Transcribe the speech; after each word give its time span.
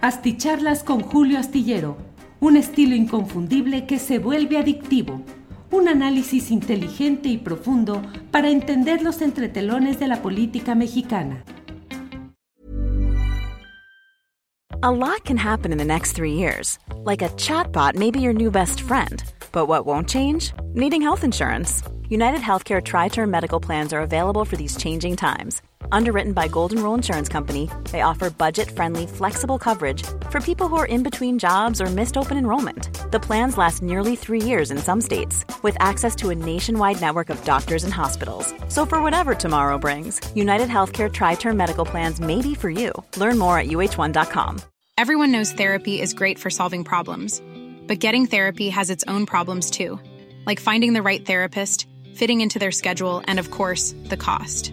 Asticharlas 0.00 0.84
con 0.84 1.00
Julio 1.00 1.40
Astillero, 1.40 1.96
un 2.38 2.56
estilo 2.56 2.94
inconfundible 2.94 3.84
que 3.84 3.98
se 3.98 4.20
vuelve 4.20 4.56
adictivo. 4.56 5.22
Un 5.72 5.88
análisis 5.88 6.52
inteligente 6.52 7.28
y 7.28 7.36
profundo 7.36 8.00
para 8.30 8.48
entender 8.48 9.02
los 9.02 9.20
entretelones 9.22 9.98
de 9.98 10.06
la 10.06 10.22
política 10.22 10.76
mexicana. 10.76 11.42
A 14.84 14.90
lot 14.92 15.24
can 15.24 15.36
happen 15.36 15.72
in 15.72 15.78
the 15.78 15.84
next 15.84 16.12
three 16.12 16.34
years. 16.34 16.78
Like 17.04 17.20
a 17.20 17.30
chatbot 17.30 17.96
may 17.96 18.12
be 18.12 18.20
your 18.20 18.32
new 18.32 18.52
best 18.52 18.80
friend. 18.80 19.24
But 19.50 19.66
what 19.66 19.84
won't 19.84 20.08
change? 20.08 20.52
Needing 20.74 21.02
health 21.02 21.24
insurance. 21.24 21.82
United 22.08 22.40
Healthcare 22.40 22.80
Tri 22.80 23.08
Term 23.08 23.32
Medical 23.32 23.58
Plans 23.58 23.92
are 23.92 24.00
available 24.00 24.44
for 24.44 24.54
these 24.56 24.76
changing 24.76 25.16
times 25.16 25.60
Underwritten 25.92 26.32
by 26.32 26.48
Golden 26.48 26.82
Rule 26.82 26.94
Insurance 26.94 27.28
Company, 27.28 27.70
they 27.90 28.02
offer 28.02 28.30
budget-friendly, 28.30 29.06
flexible 29.06 29.58
coverage 29.58 30.02
for 30.30 30.40
people 30.40 30.68
who 30.68 30.76
are 30.76 30.86
in 30.86 31.02
between 31.02 31.38
jobs 31.38 31.80
or 31.80 31.86
missed 31.86 32.16
open 32.16 32.36
enrollment. 32.36 32.90
The 33.10 33.20
plans 33.20 33.56
last 33.58 33.82
nearly 33.82 34.16
three 34.16 34.42
years 34.42 34.70
in 34.70 34.78
some 34.78 35.00
states, 35.00 35.44
with 35.62 35.76
access 35.80 36.14
to 36.16 36.30
a 36.30 36.34
nationwide 36.34 37.00
network 37.00 37.30
of 37.30 37.42
doctors 37.44 37.84
and 37.84 37.92
hospitals. 37.92 38.52
So 38.68 38.86
for 38.86 39.02
whatever 39.02 39.34
tomorrow 39.34 39.78
brings, 39.78 40.20
United 40.34 40.68
Healthcare 40.68 41.12
Tri-Term 41.12 41.56
Medical 41.56 41.84
Plans 41.84 42.20
may 42.20 42.42
be 42.42 42.54
for 42.54 42.70
you. 42.70 42.92
Learn 43.16 43.38
more 43.38 43.58
at 43.58 43.68
uh1.com. 43.68 44.60
Everyone 44.96 45.30
knows 45.30 45.52
therapy 45.52 46.00
is 46.00 46.12
great 46.12 46.40
for 46.40 46.50
solving 46.50 46.82
problems, 46.82 47.40
but 47.86 48.00
getting 48.00 48.26
therapy 48.26 48.68
has 48.68 48.90
its 48.90 49.04
own 49.06 49.26
problems 49.26 49.70
too, 49.70 50.00
like 50.44 50.58
finding 50.58 50.92
the 50.92 51.02
right 51.02 51.24
therapist, 51.24 51.86
fitting 52.14 52.40
into 52.40 52.58
their 52.58 52.72
schedule, 52.72 53.22
and 53.28 53.38
of 53.38 53.52
course, 53.52 53.94
the 54.06 54.16
cost. 54.16 54.72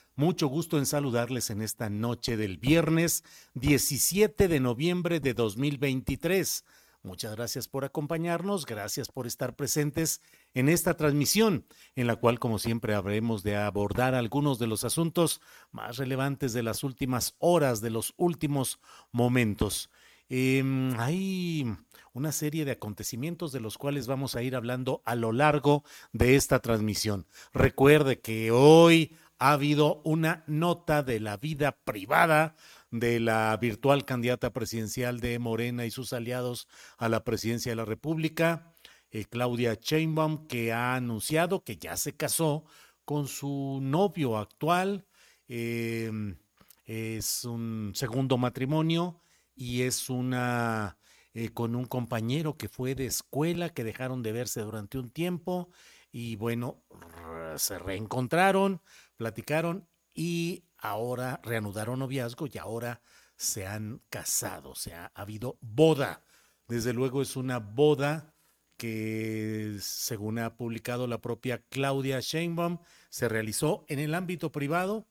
Mucho 0.15 0.47
gusto 0.47 0.77
en 0.77 0.85
saludarles 0.85 1.49
en 1.51 1.61
esta 1.61 1.89
noche 1.89 2.35
del 2.35 2.57
viernes 2.57 3.23
17 3.53 4.49
de 4.49 4.59
noviembre 4.59 5.21
de 5.21 5.33
2023. 5.33 6.65
Muchas 7.01 7.33
gracias 7.35 7.69
por 7.69 7.85
acompañarnos, 7.85 8.65
gracias 8.65 9.09
por 9.09 9.25
estar 9.25 9.55
presentes 9.55 10.21
en 10.53 10.67
esta 10.67 10.95
transmisión, 10.95 11.65
en 11.95 12.07
la 12.07 12.17
cual, 12.17 12.39
como 12.39 12.59
siempre, 12.59 12.93
habremos 12.93 13.41
de 13.41 13.55
abordar 13.55 14.13
algunos 14.13 14.59
de 14.59 14.67
los 14.67 14.83
asuntos 14.83 15.39
más 15.71 15.95
relevantes 15.95 16.51
de 16.51 16.63
las 16.63 16.83
últimas 16.83 17.35
horas, 17.39 17.79
de 17.79 17.89
los 17.89 18.13
últimos 18.17 18.79
momentos. 19.13 19.89
Em, 20.27 20.93
hay 20.99 21.65
una 22.13 22.31
serie 22.31 22.65
de 22.65 22.71
acontecimientos 22.71 23.51
de 23.51 23.61
los 23.61 23.77
cuales 23.77 24.07
vamos 24.07 24.35
a 24.35 24.43
ir 24.43 24.55
hablando 24.55 25.01
a 25.05 25.15
lo 25.15 25.31
largo 25.31 25.83
de 26.11 26.35
esta 26.35 26.59
transmisión. 26.59 27.25
Recuerde 27.53 28.19
que 28.19 28.51
hoy 28.51 29.15
ha 29.41 29.53
habido 29.53 30.03
una 30.03 30.43
nota 30.45 31.01
de 31.01 31.19
la 31.19 31.35
vida 31.35 31.71
privada 31.71 32.55
de 32.91 33.19
la 33.19 33.57
virtual 33.57 34.05
candidata 34.05 34.53
presidencial 34.53 35.19
de 35.19 35.39
Morena 35.39 35.83
y 35.83 35.89
sus 35.89 36.13
aliados 36.13 36.67
a 36.99 37.09
la 37.09 37.23
presidencia 37.23 37.71
de 37.71 37.75
la 37.75 37.85
República, 37.85 38.75
eh, 39.09 39.25
Claudia 39.25 39.73
Sheinbaum, 39.73 40.45
que 40.45 40.71
ha 40.71 40.93
anunciado 40.93 41.63
que 41.63 41.77
ya 41.77 41.97
se 41.97 42.15
casó 42.15 42.65
con 43.03 43.27
su 43.27 43.79
novio 43.81 44.37
actual. 44.37 45.07
Em, 45.47 46.37
es 46.85 47.43
un 47.43 47.93
segundo 47.95 48.37
matrimonio 48.37 49.21
y 49.55 49.81
es 49.81 50.07
una 50.11 50.99
eh, 51.33 51.49
con 51.49 51.75
un 51.75 51.85
compañero 51.85 52.57
que 52.57 52.69
fue 52.69 52.93
de 52.93 53.07
escuela, 53.07 53.69
que 53.69 53.83
dejaron 53.83 54.21
de 54.21 54.33
verse 54.33 54.61
durante 54.61 54.99
un 54.99 55.09
tiempo 55.09 55.71
y 56.11 56.35
bueno, 56.35 56.83
se 57.57 57.79
reencontraron, 57.79 58.81
platicaron 59.15 59.87
y 60.13 60.65
ahora 60.77 61.39
reanudaron 61.43 61.99
noviazgo 61.99 62.47
y 62.51 62.57
ahora 62.57 63.01
se 63.35 63.65
han 63.65 64.01
casado, 64.09 64.71
o 64.71 64.75
sea, 64.75 65.11
ha 65.15 65.21
habido 65.21 65.57
boda. 65.61 66.23
Desde 66.67 66.93
luego 66.93 67.21
es 67.21 67.35
una 67.35 67.59
boda 67.59 68.35
que, 68.77 69.77
según 69.79 70.39
ha 70.39 70.55
publicado 70.55 71.07
la 71.07 71.21
propia 71.21 71.63
Claudia 71.69 72.19
Sheinbaum, 72.19 72.79
se 73.09 73.29
realizó 73.29 73.85
en 73.87 73.99
el 73.99 74.13
ámbito 74.15 74.51
privado 74.51 75.07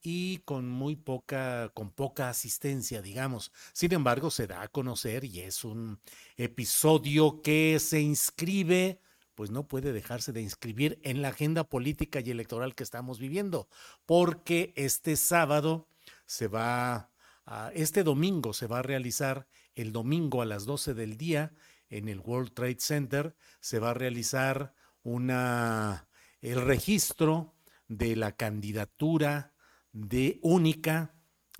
y 0.00 0.38
con 0.38 0.68
muy 0.68 0.96
poca, 0.96 1.70
con 1.74 1.90
poca 1.90 2.28
asistencia, 2.28 3.00
digamos. 3.00 3.52
Sin 3.72 3.92
embargo, 3.92 4.30
se 4.30 4.46
da 4.46 4.62
a 4.62 4.68
conocer 4.68 5.24
y 5.24 5.40
es 5.40 5.64
un 5.64 6.00
episodio 6.36 7.42
que 7.42 7.78
se 7.78 8.00
inscribe 8.00 9.00
pues 9.34 9.50
no 9.50 9.66
puede 9.66 9.92
dejarse 9.92 10.32
de 10.32 10.42
inscribir 10.42 10.98
en 11.02 11.22
la 11.22 11.28
agenda 11.28 11.64
política 11.64 12.20
y 12.20 12.30
electoral 12.30 12.74
que 12.74 12.82
estamos 12.82 13.18
viviendo, 13.18 13.68
porque 14.06 14.72
este 14.76 15.16
sábado 15.16 15.88
se 16.26 16.48
va, 16.48 17.10
a, 17.44 17.70
este 17.74 18.04
domingo 18.04 18.52
se 18.52 18.66
va 18.66 18.80
a 18.80 18.82
realizar, 18.82 19.46
el 19.74 19.92
domingo 19.92 20.42
a 20.42 20.46
las 20.46 20.66
12 20.66 20.94
del 20.94 21.16
día, 21.16 21.52
en 21.88 22.08
el 22.08 22.20
World 22.20 22.52
Trade 22.52 22.78
Center, 22.78 23.34
se 23.60 23.78
va 23.78 23.90
a 23.90 23.94
realizar 23.94 24.74
una, 25.02 26.08
el 26.40 26.60
registro 26.62 27.54
de 27.88 28.16
la 28.16 28.32
candidatura 28.32 29.52
de 29.92 30.38
única 30.42 31.14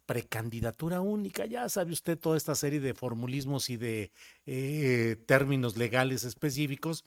precandidatura 0.06 1.00
única. 1.00 1.46
Ya 1.46 1.68
sabe 1.68 1.92
usted 1.92 2.18
toda 2.18 2.36
esta 2.36 2.54
serie 2.54 2.80
de 2.80 2.94
formulismos 2.94 3.70
y 3.70 3.76
de 3.76 4.12
eh, 4.46 5.16
términos 5.26 5.76
legales 5.76 6.24
específicos 6.24 7.04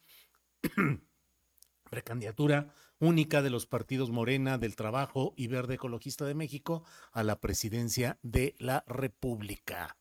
precandidatura 1.90 2.74
única 3.00 3.42
de 3.42 3.50
los 3.50 3.66
partidos 3.66 4.12
Morena, 4.12 4.58
del 4.58 4.76
Trabajo 4.76 5.34
y 5.36 5.48
Verde 5.48 5.76
Ecologista 5.76 6.26
de 6.26 6.36
México 6.36 6.84
a 7.12 7.24
la 7.24 7.40
presidencia 7.40 8.18
de 8.22 8.56
la 8.58 8.84
República. 8.88 9.98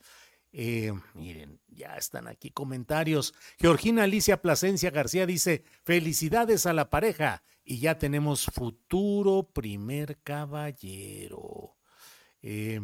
Eh, 0.52 0.92
miren, 1.14 1.60
ya 1.66 1.97
están 1.97 2.28
aquí 2.28 2.50
comentarios. 2.50 3.34
Georgina 3.58 4.04
Alicia 4.04 4.41
Plasencia 4.41 4.91
García 4.91 5.26
dice, 5.26 5.64
felicidades 5.82 6.66
a 6.66 6.72
la 6.72 6.91
pareja 6.91 7.42
y 7.64 7.81
ya 7.81 7.98
tenemos 7.98 8.46
futuro 8.46 9.50
primer 9.52 10.20
caballero. 10.22 11.76
Eh, 12.42 12.81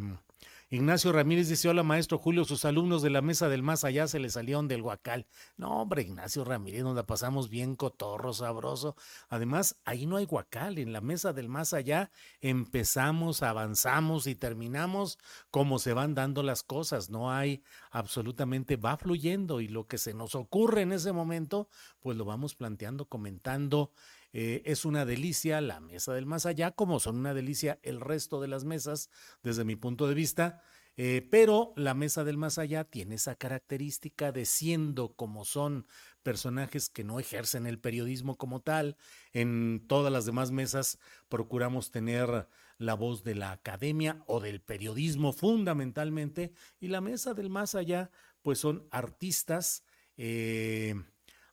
Ignacio 0.72 1.10
Ramírez 1.10 1.48
dice, 1.48 1.68
hola 1.68 1.82
maestro 1.82 2.16
Julio, 2.16 2.44
sus 2.44 2.64
alumnos 2.64 3.02
de 3.02 3.10
la 3.10 3.22
mesa 3.22 3.48
del 3.48 3.60
más 3.60 3.82
allá 3.82 4.06
se 4.06 4.20
le 4.20 4.30
salieron 4.30 4.68
del 4.68 4.82
huacal. 4.82 5.26
No, 5.56 5.82
hombre, 5.82 6.02
Ignacio 6.02 6.44
Ramírez, 6.44 6.84
nos 6.84 7.02
pasamos 7.06 7.48
bien 7.48 7.74
cotorro, 7.74 8.32
sabroso. 8.32 8.94
Además, 9.28 9.80
ahí 9.84 10.06
no 10.06 10.14
hay 10.16 10.26
huacal, 10.26 10.78
en 10.78 10.92
la 10.92 11.00
mesa 11.00 11.32
del 11.32 11.48
más 11.48 11.72
allá 11.72 12.12
empezamos, 12.40 13.42
avanzamos 13.42 14.28
y 14.28 14.36
terminamos 14.36 15.18
como 15.50 15.80
se 15.80 15.92
van 15.92 16.14
dando 16.14 16.44
las 16.44 16.62
cosas. 16.62 17.10
No 17.10 17.32
hay 17.32 17.64
absolutamente, 17.90 18.76
va 18.76 18.96
fluyendo 18.96 19.60
y 19.60 19.66
lo 19.66 19.88
que 19.88 19.98
se 19.98 20.14
nos 20.14 20.36
ocurre 20.36 20.82
en 20.82 20.92
ese 20.92 21.10
momento, 21.10 21.68
pues 21.98 22.16
lo 22.16 22.24
vamos 22.24 22.54
planteando, 22.54 23.06
comentando 23.06 23.90
eh, 24.32 24.62
es 24.64 24.84
una 24.84 25.04
delicia 25.04 25.60
la 25.60 25.80
mesa 25.80 26.12
del 26.14 26.26
más 26.26 26.46
allá, 26.46 26.70
como 26.72 27.00
son 27.00 27.16
una 27.16 27.34
delicia 27.34 27.78
el 27.82 28.00
resto 28.00 28.40
de 28.40 28.48
las 28.48 28.64
mesas 28.64 29.10
desde 29.42 29.64
mi 29.64 29.76
punto 29.76 30.06
de 30.06 30.14
vista. 30.14 30.62
Eh, 30.96 31.26
pero 31.30 31.72
la 31.76 31.94
mesa 31.94 32.24
del 32.24 32.36
más 32.36 32.58
allá 32.58 32.84
tiene 32.84 33.14
esa 33.14 33.34
característica 33.34 34.32
de 34.32 34.44
siendo 34.44 35.14
como 35.14 35.44
son 35.46 35.86
personajes 36.22 36.90
que 36.90 37.04
no 37.04 37.18
ejercen 37.18 37.66
el 37.66 37.78
periodismo 37.78 38.36
como 38.36 38.60
tal. 38.60 38.96
En 39.32 39.86
todas 39.86 40.12
las 40.12 40.26
demás 40.26 40.50
mesas 40.50 40.98
procuramos 41.28 41.90
tener 41.90 42.48
la 42.76 42.94
voz 42.94 43.24
de 43.24 43.34
la 43.34 43.52
academia 43.52 44.22
o 44.26 44.40
del 44.40 44.60
periodismo 44.60 45.32
fundamentalmente. 45.32 46.52
Y 46.80 46.88
la 46.88 47.00
mesa 47.00 47.34
del 47.34 47.50
más 47.50 47.74
allá, 47.74 48.10
pues 48.42 48.58
son 48.58 48.86
artistas. 48.90 49.84
Eh, 50.16 50.94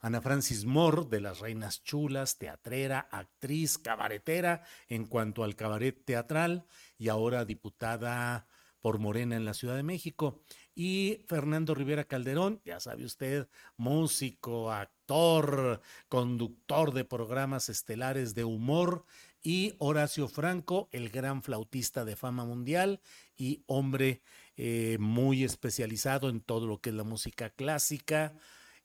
Ana 0.07 0.21
Francis 0.21 0.63
Moore, 0.63 1.03
de 1.09 1.19
las 1.19 1.39
Reinas 1.39 1.83
Chulas, 1.83 2.37
teatrera, 2.37 3.09
actriz, 3.11 3.77
cabaretera 3.77 4.63
en 4.87 5.05
cuanto 5.05 5.43
al 5.43 5.57
cabaret 5.57 6.01
teatral 6.05 6.65
y 6.97 7.09
ahora 7.09 7.43
diputada 7.43 8.47
por 8.79 8.99
Morena 8.99 9.35
en 9.35 9.43
la 9.43 9.53
Ciudad 9.53 9.75
de 9.75 9.83
México. 9.83 10.41
Y 10.73 11.25
Fernando 11.27 11.75
Rivera 11.75 12.05
Calderón, 12.05 12.61
ya 12.63 12.79
sabe 12.79 13.03
usted, 13.03 13.49
músico, 13.75 14.71
actor, 14.71 15.81
conductor 16.07 16.93
de 16.93 17.03
programas 17.03 17.67
estelares 17.67 18.33
de 18.33 18.45
humor. 18.45 19.03
Y 19.43 19.75
Horacio 19.77 20.29
Franco, 20.29 20.87
el 20.93 21.09
gran 21.09 21.43
flautista 21.43 22.05
de 22.05 22.15
fama 22.15 22.45
mundial 22.45 23.01
y 23.35 23.61
hombre 23.67 24.21
eh, 24.55 24.95
muy 25.01 25.43
especializado 25.43 26.29
en 26.29 26.39
todo 26.39 26.65
lo 26.65 26.79
que 26.79 26.91
es 26.91 26.95
la 26.95 27.03
música 27.03 27.49
clásica, 27.49 28.35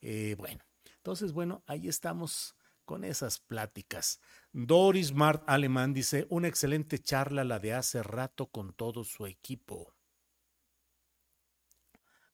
Eh, 0.05 0.35
bueno, 0.37 0.65
entonces, 1.03 1.33
bueno, 1.33 1.65
ahí 1.67 1.89
estamos 1.89 2.55
con 2.85 3.03
esas 3.03 3.41
pláticas. 3.41 4.21
Doris 4.53 5.13
Mart 5.13 5.43
Alemán 5.49 5.93
dice, 5.93 6.29
una 6.31 6.47
excelente 6.47 7.01
charla 7.01 7.43
la 7.43 7.59
de 7.59 7.75
hace 7.75 8.05
rato 8.05 8.47
con 8.53 8.73
todo 8.73 9.03
su 9.03 9.27
equipo. 9.27 9.97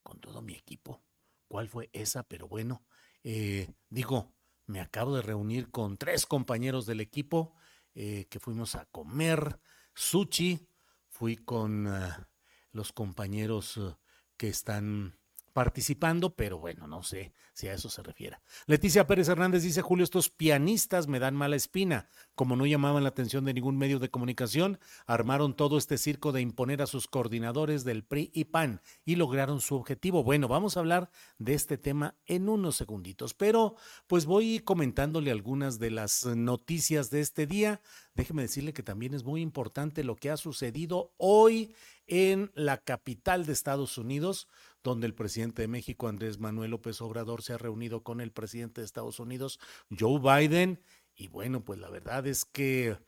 Con 0.03 0.21
todo 0.21 0.43
mi 0.43 0.53
equipo. 0.53 1.03
¿Cuál 1.49 1.71
fue 1.71 1.89
esa? 1.95 2.25
Pero 2.25 2.47
bueno, 2.47 2.85
eh, 3.25 3.73
digo, 3.89 4.35
me 4.67 4.81
acabo 4.81 5.17
de 5.17 5.23
reunir 5.23 5.71
con 5.71 5.97
tres 5.97 6.27
compañeros 6.27 6.85
del 6.85 7.01
equipo 7.01 7.55
eh, 7.95 8.27
que 8.29 8.39
fuimos 8.39 8.75
a 8.75 8.85
comer 8.85 9.59
sushi. 9.95 10.69
Fui 11.09 11.37
con 11.37 11.87
ah, 11.87 12.29
los 12.73 12.93
compañeros 12.93 13.79
eh, 13.79 13.97
que 14.37 14.49
están 14.49 15.18
participando, 15.59 16.37
pero 16.37 16.61
bueno, 16.61 16.87
no 16.87 17.03
sé 17.03 17.33
si 17.53 17.67
a 17.67 17.75
eso 17.75 17.91
se 17.91 18.01
refiere. 18.05 18.39
Leticia 18.67 19.09
Pérez 19.09 19.29
Hernández 19.29 19.65
dice, 19.65 19.83
Julio, 19.83 20.05
estos 20.05 20.31
pianistas 20.31 21.09
me 21.09 21.19
dan 21.19 21.35
mala 21.35 21.57
espina. 21.57 22.09
Como 22.37 22.55
no 22.55 22.65
llamaban 22.65 23.03
la 23.03 23.09
atención 23.09 23.45
de 23.45 23.55
ningún 23.55 23.77
medio 23.77 23.99
de 23.99 24.09
comunicación, 24.09 24.79
armaron 25.05 25.57
todo 25.57 25.77
este 25.77 25.99
circo 25.99 26.31
de 26.31 26.43
imponer 26.43 26.81
a 26.81 26.87
sus 26.87 27.09
coordinadores 27.09 27.83
del 27.83 28.05
PRI 28.05 28.31
y 28.33 28.45
PAN 28.45 28.83
y 29.05 29.17
lograron 29.17 29.61
su 29.61 29.75
objetivo. 29.75 30.23
Bueno, 30.23 30.47
vamos 30.47 30.77
a 30.77 30.81
hablar 30.81 31.11
de 31.39 31.55
este 31.55 31.77
tema 31.77 32.15
en 32.27 32.49
unos 32.49 32.77
segunditos, 32.77 33.35
pero 33.35 33.75
pues 34.07 34.27
voy 34.27 34.61
comentándole 34.61 35.33
algunas 35.33 35.81
de 35.81 35.91
las 35.91 36.25
noticias 36.25 37.11
de 37.11 37.21
este 37.21 37.49
día. 37.49 37.81
Déjeme 38.15 38.43
decirle 38.43 38.73
que 38.73 38.85
también 38.85 39.13
es 39.13 39.25
muy 39.25 39.41
importante 39.41 40.05
lo 40.05 40.15
que 40.15 40.31
ha 40.31 40.37
sucedido 40.37 41.15
hoy 41.17 41.75
en 42.09 42.51
la 42.55 42.79
capital 42.79 43.45
de 43.45 43.53
Estados 43.53 43.99
Unidos, 43.99 44.49
donde 44.83 45.07
el 45.07 45.15
presidente 45.15 45.63
de 45.63 45.69
México, 45.69 46.09
Andrés 46.09 46.39
Manuel 46.39 46.73
López 46.73 47.01
Obrador, 47.01 47.43
se 47.43 47.53
ha 47.53 47.59
reunido 47.59 48.03
con 48.03 48.21
el 48.21 48.33
presidente 48.33 48.81
de 48.81 48.85
Estados 48.85 49.21
Unidos, 49.21 49.59
Joe 49.97 50.21
Biden. 50.21 50.83
Y 51.15 51.29
bueno, 51.29 51.65
pues 51.65 51.79
la 51.79 51.91
verdad 51.91 52.27
es 52.27 52.45
que, 52.45 52.99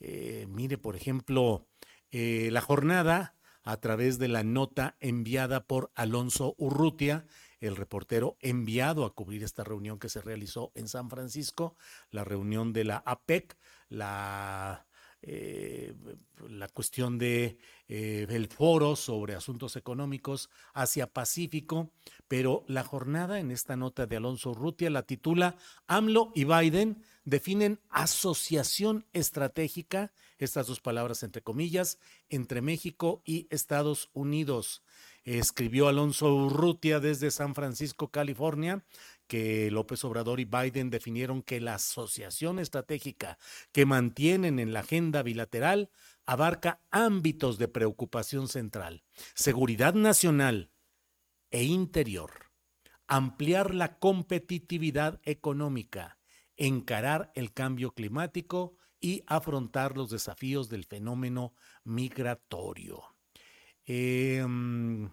eh, 0.00 0.46
mire, 0.48 0.78
por 0.78 0.96
ejemplo, 0.96 1.68
eh, 2.10 2.48
la 2.50 2.60
jornada 2.60 3.36
a 3.62 3.76
través 3.78 4.18
de 4.18 4.28
la 4.28 4.42
nota 4.42 4.96
enviada 5.00 5.66
por 5.66 5.92
Alonso 5.94 6.54
Urrutia, 6.58 7.26
el 7.60 7.76
reportero 7.76 8.36
enviado 8.40 9.04
a 9.04 9.14
cubrir 9.14 9.44
esta 9.44 9.64
reunión 9.64 9.98
que 9.98 10.08
se 10.08 10.22
realizó 10.22 10.72
en 10.74 10.88
San 10.88 11.10
Francisco, 11.10 11.76
la 12.10 12.24
reunión 12.24 12.72
de 12.72 12.84
la 12.84 12.96
APEC, 13.04 13.56
la 13.88 14.86
eh, 15.22 15.94
la 16.48 16.68
cuestión 16.68 17.18
de 17.18 17.58
eh, 17.88 18.26
el 18.30 18.48
foro 18.48 18.96
sobre 18.96 19.34
asuntos 19.34 19.76
económicos 19.76 20.48
Asia 20.72 21.06
Pacífico, 21.06 21.92
pero 22.26 22.64
la 22.68 22.84
jornada 22.84 23.38
en 23.38 23.50
esta 23.50 23.76
nota 23.76 24.06
de 24.06 24.16
Alonso 24.16 24.54
Rutia 24.54 24.88
la 24.88 25.02
titula 25.02 25.56
AMLO 25.86 26.32
y 26.34 26.44
Biden 26.44 27.02
definen 27.24 27.80
asociación 27.90 29.06
estratégica, 29.12 30.12
estas 30.38 30.66
dos 30.66 30.80
palabras 30.80 31.22
entre 31.22 31.42
comillas, 31.42 31.98
entre 32.30 32.62
México 32.62 33.22
y 33.26 33.46
Estados 33.50 34.08
Unidos. 34.14 34.82
Escribió 35.24 35.88
Alonso 35.88 36.34
Urrutia 36.34 36.98
desde 36.98 37.30
San 37.30 37.54
Francisco, 37.54 38.08
California, 38.08 38.84
que 39.30 39.70
López 39.70 40.04
Obrador 40.04 40.40
y 40.40 40.44
Biden 40.44 40.90
definieron 40.90 41.42
que 41.42 41.60
la 41.60 41.76
asociación 41.76 42.58
estratégica 42.58 43.38
que 43.70 43.86
mantienen 43.86 44.58
en 44.58 44.72
la 44.72 44.80
agenda 44.80 45.22
bilateral 45.22 45.88
abarca 46.26 46.82
ámbitos 46.90 47.56
de 47.56 47.68
preocupación 47.68 48.48
central, 48.48 49.04
seguridad 49.34 49.94
nacional 49.94 50.72
e 51.52 51.62
interior, 51.62 52.50
ampliar 53.06 53.72
la 53.72 54.00
competitividad 54.00 55.20
económica, 55.22 56.18
encarar 56.56 57.30
el 57.36 57.52
cambio 57.52 57.92
climático 57.92 58.74
y 58.98 59.22
afrontar 59.28 59.96
los 59.96 60.10
desafíos 60.10 60.68
del 60.68 60.86
fenómeno 60.86 61.54
migratorio. 61.84 63.04
Em, 63.84 65.08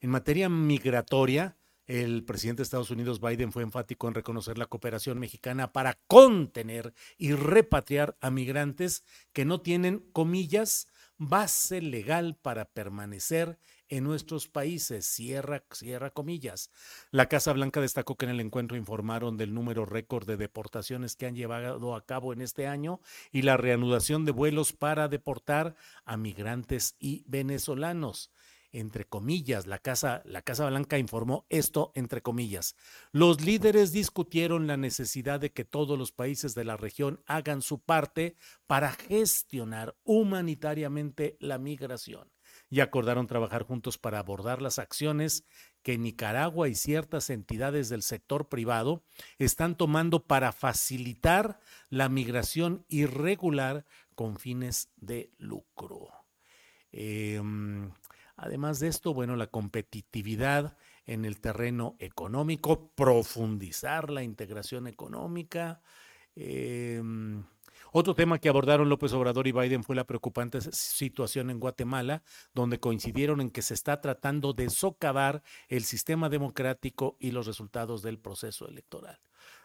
en 0.00 0.10
materia 0.10 0.48
migratoria, 0.48 1.56
el 1.86 2.24
presidente 2.24 2.60
de 2.60 2.64
Estados 2.64 2.90
Unidos, 2.90 3.20
Biden, 3.20 3.52
fue 3.52 3.62
enfático 3.62 4.08
en 4.08 4.14
reconocer 4.14 4.58
la 4.58 4.66
cooperación 4.66 5.18
mexicana 5.18 5.72
para 5.72 5.98
contener 6.06 6.94
y 7.18 7.32
repatriar 7.32 8.16
a 8.20 8.30
migrantes 8.30 9.04
que 9.32 9.44
no 9.44 9.60
tienen, 9.60 10.00
comillas, 10.12 10.88
base 11.18 11.80
legal 11.80 12.36
para 12.40 12.64
permanecer 12.66 13.58
en 13.88 14.04
nuestros 14.04 14.48
países. 14.48 15.06
Cierra, 15.06 15.64
cierra 15.70 16.10
comillas. 16.10 16.70
La 17.10 17.28
Casa 17.28 17.52
Blanca 17.52 17.80
destacó 17.80 18.16
que 18.16 18.24
en 18.24 18.30
el 18.30 18.40
encuentro 18.40 18.76
informaron 18.76 19.36
del 19.36 19.52
número 19.52 19.84
récord 19.84 20.26
de 20.26 20.36
deportaciones 20.36 21.14
que 21.14 21.26
han 21.26 21.36
llevado 21.36 21.94
a 21.94 22.06
cabo 22.06 22.32
en 22.32 22.40
este 22.40 22.66
año 22.66 23.00
y 23.30 23.42
la 23.42 23.56
reanudación 23.56 24.24
de 24.24 24.32
vuelos 24.32 24.72
para 24.72 25.08
deportar 25.08 25.76
a 26.04 26.16
migrantes 26.16 26.96
y 26.98 27.24
venezolanos 27.26 28.30
entre 28.72 29.04
comillas, 29.04 29.66
la 29.66 29.78
Casa, 29.78 30.22
la 30.24 30.42
Casa 30.42 30.68
Blanca 30.68 30.98
informó 30.98 31.46
esto 31.50 31.92
entre 31.94 32.22
comillas. 32.22 32.74
Los 33.12 33.42
líderes 33.42 33.92
discutieron 33.92 34.66
la 34.66 34.76
necesidad 34.76 35.40
de 35.40 35.52
que 35.52 35.64
todos 35.64 35.98
los 35.98 36.10
países 36.10 36.54
de 36.54 36.64
la 36.64 36.76
región 36.76 37.22
hagan 37.26 37.62
su 37.62 37.80
parte 37.80 38.36
para 38.66 38.92
gestionar 38.92 39.94
humanitariamente 40.04 41.36
la 41.38 41.58
migración 41.58 42.30
y 42.70 42.80
acordaron 42.80 43.26
trabajar 43.26 43.64
juntos 43.64 43.98
para 43.98 44.18
abordar 44.18 44.62
las 44.62 44.78
acciones 44.78 45.44
que 45.82 45.98
Nicaragua 45.98 46.68
y 46.68 46.74
ciertas 46.74 47.28
entidades 47.28 47.88
del 47.88 48.02
sector 48.02 48.48
privado 48.48 49.04
están 49.38 49.76
tomando 49.76 50.26
para 50.26 50.52
facilitar 50.52 51.60
la 51.90 52.08
migración 52.08 52.86
irregular 52.88 53.84
con 54.14 54.36
fines 54.36 54.90
de 54.96 55.32
lucro. 55.38 56.08
Eh, 56.92 57.40
Además 58.36 58.80
de 58.80 58.88
esto, 58.88 59.14
bueno, 59.14 59.36
la 59.36 59.46
competitividad 59.46 60.76
en 61.06 61.24
el 61.24 61.40
terreno 61.40 61.96
económico, 61.98 62.90
profundizar 62.94 64.10
la 64.10 64.22
integración 64.22 64.86
económica. 64.86 65.82
Em, 66.34 67.44
otro 67.92 68.14
tema 68.14 68.38
que 68.38 68.48
abordaron 68.48 68.88
López 68.88 69.12
Obrador 69.12 69.46
y 69.46 69.52
Biden 69.52 69.84
fue 69.84 69.96
la 69.96 70.06
preocupante 70.06 70.60
situación 70.60 71.50
en 71.50 71.60
Guatemala, 71.60 72.22
donde 72.54 72.80
coincidieron 72.80 73.40
en 73.40 73.50
que 73.50 73.62
se 73.62 73.74
está 73.74 74.00
tratando 74.00 74.54
de 74.54 74.70
socavar 74.70 75.42
el 75.68 75.84
sistema 75.84 76.28
democrático 76.28 77.16
y 77.20 77.32
los 77.32 77.46
resultados 77.46 78.02
del 78.02 78.18
proceso 78.18 78.66
electoral. 78.66 79.20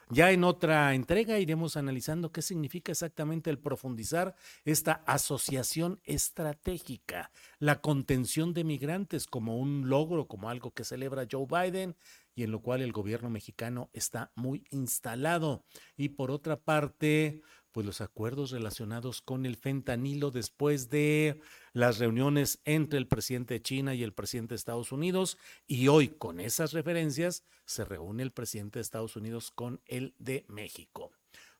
Ya 0.10 0.32
en 0.32 0.46
otra 0.46 0.94
entrega 0.96 1.38
iremos 1.38 1.76
analizando 1.76 2.32
qué 2.32 2.42
significa 2.42 2.94
exactamente 2.94 3.50
el 3.50 3.60
profundizar 3.60 4.36
esta 4.64 5.04
asociación 5.06 6.00
estratégica, 6.06 7.30
la 7.60 7.82
contención 7.82 8.54
de 8.54 8.64
migrantes 8.64 9.28
como 9.28 9.58
un 9.58 9.90
logro, 9.90 10.28
como 10.28 10.50
algo 10.50 10.72
que 10.72 10.86
celebra 10.86 11.28
Joe 11.30 11.46
Biden 11.46 11.98
y 12.36 12.44
en 12.44 12.52
lo 12.52 12.62
cual 12.62 12.82
el 12.82 12.94
gobierno 12.94 13.30
mexicano 13.30 13.90
está 13.92 14.32
muy 14.36 14.64
instalado. 14.70 15.66
Y 15.98 16.10
por 16.10 16.32
otra 16.32 16.56
parte, 16.56 17.42
pues 17.78 17.86
los 17.86 18.02
acuerdos 18.02 18.50
relacionados 18.50 19.22
con 19.22 19.46
el 19.46 19.56
fentanilo 19.56 20.32
después 20.32 20.90
de 20.90 21.40
las 21.74 22.00
reuniones 22.00 22.60
entre 22.66 22.98
el 22.98 23.06
presidente 23.06 23.54
de 23.54 23.62
China 23.62 23.94
y 23.94 24.02
el 24.02 24.14
presidente 24.14 24.54
de 24.54 24.56
Estados 24.56 24.92
Unidos 24.92 25.38
y 25.68 25.88
hoy 25.88 26.08
con 26.08 26.40
esas 26.40 26.74
referencias 26.74 27.44
se 27.66 27.86
reúne 27.86 28.24
el 28.24 28.32
presidente 28.32 28.80
de 28.80 28.82
Estados 28.82 29.16
Unidos 29.16 29.52
con 29.52 29.80
el 29.86 30.16
de 30.18 30.44
México. 30.48 31.12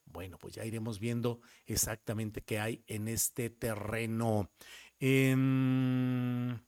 Bueno, 0.06 0.38
pues 0.38 0.54
ya 0.54 0.64
iremos 0.64 0.98
viendo 0.98 1.40
exactamente 1.66 2.42
qué 2.42 2.58
hay 2.58 2.82
en 2.88 3.06
este 3.06 3.48
terreno. 3.48 4.50
Em, 4.98 6.50
eh, 6.50 6.58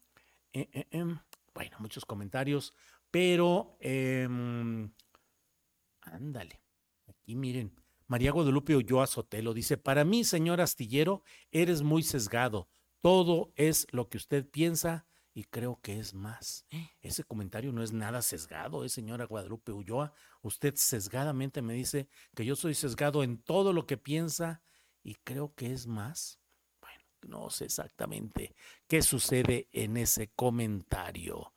eh, 0.53 0.87
em, 0.93 1.19
bueno, 1.53 1.77
muchos 1.81 2.05
comentarios, 2.05 2.73
pero 3.11 3.77
em, 3.81 4.93
ándale, 6.03 6.61
aquí 7.09 7.35
miren, 7.35 7.80
María 8.11 8.33
Guadalupe 8.33 8.75
Ulloa 8.75 9.07
Sotelo 9.07 9.55
dice, 9.55 9.77
para 9.77 10.05
mí, 10.05 10.25
señor 10.25 10.61
astillero, 10.61 11.23
eres 11.53 11.83
muy 11.83 12.03
sesgado. 12.03 12.69
Todo 13.01 13.53
es 13.55 13.87
lo 13.93 14.09
que 14.09 14.17
usted 14.17 14.51
piensa 14.51 15.07
y 15.33 15.45
creo 15.45 15.79
que 15.81 16.01
es 16.01 16.13
más. 16.13 16.67
Ese 17.03 17.23
comentario 17.23 17.71
no 17.71 17.85
es 17.85 17.93
nada 17.93 18.21
sesgado, 18.21 18.85
¿eh, 18.85 18.89
señora 18.89 19.27
Guadalupe 19.27 19.71
Ulloa. 19.71 20.13
Usted 20.43 20.75
sesgadamente 20.75 21.63
me 21.63 21.73
dice 21.73 22.09
que 22.35 22.45
yo 22.45 22.57
soy 22.57 22.75
sesgado 22.75 23.23
en 23.23 23.39
todo 23.39 23.73
lo 23.73 23.87
que 23.87 23.97
piensa 23.97 24.61
y 25.05 25.15
creo 25.15 25.55
que 25.55 25.73
es 25.73 25.87
más. 25.87 26.41
Bueno, 26.81 27.05
no 27.29 27.49
sé 27.49 27.67
exactamente 27.67 28.57
qué 28.89 29.03
sucede 29.03 29.69
en 29.71 29.97
ese 29.97 30.33
comentario. 30.35 31.53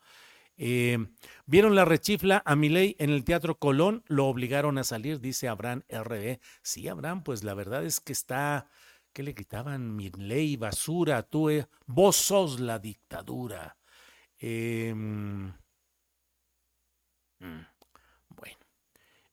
Eh, 0.58 0.98
Vieron 1.46 1.76
la 1.76 1.86
rechifla 1.86 2.42
a 2.46 2.56
Milei 2.56 2.96
en 3.00 3.10
el 3.10 3.24
Teatro 3.24 3.58
Colón, 3.60 4.04
lo 4.08 4.28
obligaron 4.28 4.78
a 4.78 4.84
salir, 4.84 5.20
dice 5.20 5.48
Abraham 5.48 5.84
R.E. 5.90 6.40
Sí, 6.62 6.88
Abraham, 6.88 7.24
pues 7.24 7.44
la 7.44 7.54
verdad 7.54 7.84
es 7.86 8.00
que 8.00 8.14
está, 8.14 8.68
¿qué 9.12 9.24
le 9.24 9.34
gritaban? 9.34 9.96
Milei, 9.96 10.56
basura, 10.58 11.24
tú, 11.24 11.50
eh, 11.50 11.68
vos 11.86 12.16
sos 12.16 12.60
la 12.60 12.80
dictadura. 12.80 13.78
Mm, 14.42 15.50
bueno, 18.30 18.58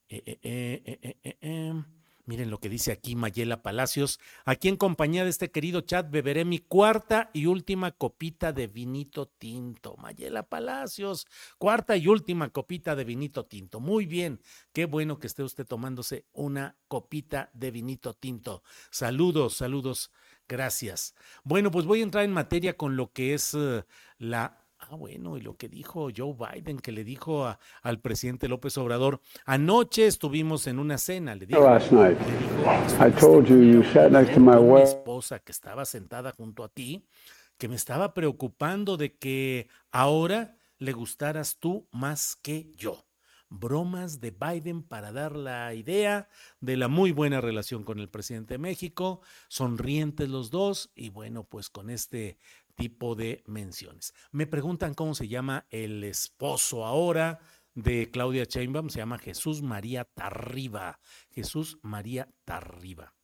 eh, 0.08 0.38
eh, 0.42 1.36
em, 1.40 1.84
miren 2.30 2.49
lo 2.49 2.60
que 2.60 2.68
dice 2.68 2.92
aquí 2.92 3.16
Mayela 3.16 3.60
Palacios. 3.60 4.20
Aquí 4.44 4.68
en 4.68 4.76
compañía 4.76 5.25
de 5.25 5.30
este 5.30 5.50
querido 5.50 5.80
chat 5.80 6.08
beberé 6.08 6.44
mi 6.44 6.60
cuarta 6.60 7.28
y 7.32 7.46
última 7.46 7.90
copita 7.90 8.52
de 8.52 8.68
vinito 8.68 9.26
tinto. 9.26 9.96
Mayela 9.96 10.44
Palacios, 10.44 11.26
cuarta 11.58 11.96
y 11.96 12.06
última 12.06 12.50
copita 12.50 12.94
de 12.94 13.02
vinito 13.02 13.46
tinto. 13.46 13.80
Muy 13.80 14.06
bien, 14.06 14.40
qué 14.72 14.84
bueno 14.84 15.18
que 15.18 15.26
esté 15.26 15.42
usted 15.42 15.66
tomándose 15.66 16.25
una 16.32 16.76
copita 16.87 17.50
de 17.52 17.72
vinito 17.72 18.14
tinto. 18.14 18.62
Saludos, 18.92 19.56
saludos, 19.56 20.12
gracias. 20.46 21.16
Bueno, 21.42 21.72
pues 21.72 21.84
voy 21.84 21.99
a 21.99 22.04
entrar 22.04 22.22
en 22.22 22.32
materia 22.32 22.76
con 22.76 22.94
lo 22.94 23.12
que 23.12 23.34
es 23.34 23.56
la 24.18 24.60
Ah, 24.92 24.97
bueno, 24.97 25.37
y 25.37 25.40
lo 25.40 25.56
que 25.56 25.68
dijo 25.68 26.09
Joe 26.14 26.35
Biden, 26.35 26.80
que 26.80 26.90
le 26.90 27.04
dijo 27.04 27.47
al 27.82 28.00
presidente 28.00 28.49
López 28.49 28.76
Obrador, 28.76 29.20
anoche 29.47 30.09
estuvimos 30.09 30.66
en 30.66 30.80
una 30.80 30.99
cena, 30.99 31.37
le 31.37 31.47
dijo, 31.47 31.62
Last 31.62 31.92
night, 31.92 32.18
I 32.99 33.12
told 33.20 33.47
you 33.47 33.62
you 33.62 33.85
sat 33.85 34.11
next 34.11 34.35
to 34.35 34.40
my 34.40 34.56
mi 34.56 34.82
esposa 34.82 35.38
que 35.38 35.52
estaba 35.52 35.85
sentada 35.85 36.32
junto 36.32 36.64
a 36.64 36.68
ti, 36.68 37.06
que 37.56 37.68
me 37.68 37.76
estaba 37.76 38.14
preocupando 38.14 38.97
de 38.97 39.14
que 39.14 39.68
ahora 39.92 40.56
le 40.78 40.90
gustaras 40.92 41.59
tú 41.61 41.87
más 41.92 42.35
que 42.35 42.73
yo. 42.75 43.04
Bromas 43.50 44.20
de 44.20 44.30
Biden 44.30 44.82
para 44.82 45.11
dar 45.11 45.35
la 45.35 45.75
idea 45.75 46.28
de 46.61 46.76
la 46.76 46.87
muy 46.87 47.11
buena 47.11 47.40
relación 47.40 47.82
con 47.82 47.99
el 47.99 48.09
presidente 48.09 48.54
de 48.54 48.59
México, 48.59 49.23
sonrientes 49.49 50.28
los 50.28 50.50
dos 50.50 50.90
y 50.94 51.11
bueno, 51.11 51.42
pues 51.42 51.68
con 51.68 51.90
este 51.90 52.38
tipo 52.80 53.14
de 53.14 53.42
menciones. 53.46 54.14
Me 54.32 54.46
preguntan 54.46 54.94
cómo 54.94 55.14
se 55.14 55.28
llama 55.28 55.66
el 55.70 56.02
esposo 56.02 56.87
ahora 56.87 57.38
de 57.75 58.10
Claudia 58.10 58.44
Sheinbaum, 58.44 58.88
se 58.88 59.00
llama 59.00 59.18
Jesús 59.18 59.62
María 59.62 60.04
Tarriba. 60.04 60.99
Jesús 61.30 61.78
María 61.82 62.28
Tarriba. 62.44 63.14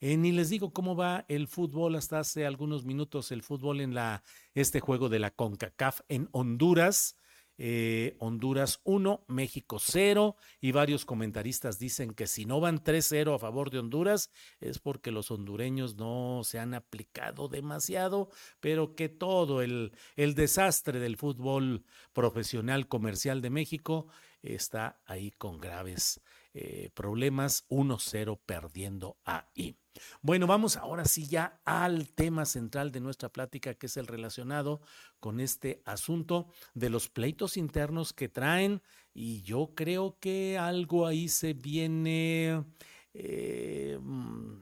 Eh, 0.00 0.16
ni 0.16 0.32
les 0.32 0.48
digo 0.48 0.72
cómo 0.72 0.96
va 0.96 1.26
el 1.28 1.46
fútbol 1.46 1.94
hasta 1.94 2.20
hace 2.20 2.46
algunos 2.46 2.84
minutos, 2.84 3.30
el 3.30 3.42
fútbol 3.42 3.80
en 3.80 3.94
la, 3.94 4.24
este 4.54 4.80
juego 4.80 5.08
de 5.08 5.18
la 5.18 5.30
CONCACAF 5.30 6.00
en 6.08 6.28
Honduras. 6.32 7.14
Eh, 7.58 8.16
Honduras 8.18 8.80
1, 8.84 9.24
México 9.28 9.78
0 9.78 10.36
y 10.60 10.72
varios 10.72 11.04
comentaristas 11.04 11.78
dicen 11.78 12.14
que 12.14 12.26
si 12.26 12.44
no 12.44 12.60
van 12.60 12.82
3-0 12.82 13.34
a 13.34 13.38
favor 13.38 13.70
de 13.70 13.78
Honduras 13.78 14.30
es 14.60 14.78
porque 14.78 15.10
los 15.10 15.30
hondureños 15.30 15.96
no 15.96 16.42
se 16.44 16.58
han 16.58 16.74
aplicado 16.74 17.48
demasiado, 17.48 18.30
pero 18.60 18.94
que 18.94 19.08
todo 19.08 19.62
el, 19.62 19.92
el 20.16 20.34
desastre 20.34 20.98
del 20.98 21.16
fútbol 21.16 21.84
profesional 22.12 22.88
comercial 22.88 23.42
de 23.42 23.50
México 23.50 24.06
está 24.42 25.00
ahí 25.06 25.30
con 25.30 25.60
graves 25.60 26.20
eh, 26.54 26.90
problemas, 26.94 27.64
1-0 27.68 28.38
perdiendo 28.44 29.16
ahí. 29.24 29.76
Bueno, 30.20 30.46
vamos 30.46 30.76
ahora 30.76 31.04
sí 31.04 31.26
ya 31.26 31.60
al 31.64 32.08
tema 32.12 32.44
central 32.44 32.92
de 32.92 33.00
nuestra 33.00 33.28
plática, 33.30 33.74
que 33.74 33.86
es 33.86 33.96
el 33.96 34.06
relacionado 34.06 34.80
con 35.20 35.40
este 35.40 35.82
asunto 35.84 36.48
de 36.74 36.90
los 36.90 37.08
pleitos 37.08 37.56
internos 37.56 38.12
que 38.12 38.28
traen 38.28 38.82
y 39.14 39.42
yo 39.42 39.72
creo 39.74 40.18
que 40.20 40.58
algo 40.58 41.06
ahí 41.06 41.28
se 41.28 41.54
viene... 41.54 42.64
Eh, 43.14 43.98
mm, 44.00 44.60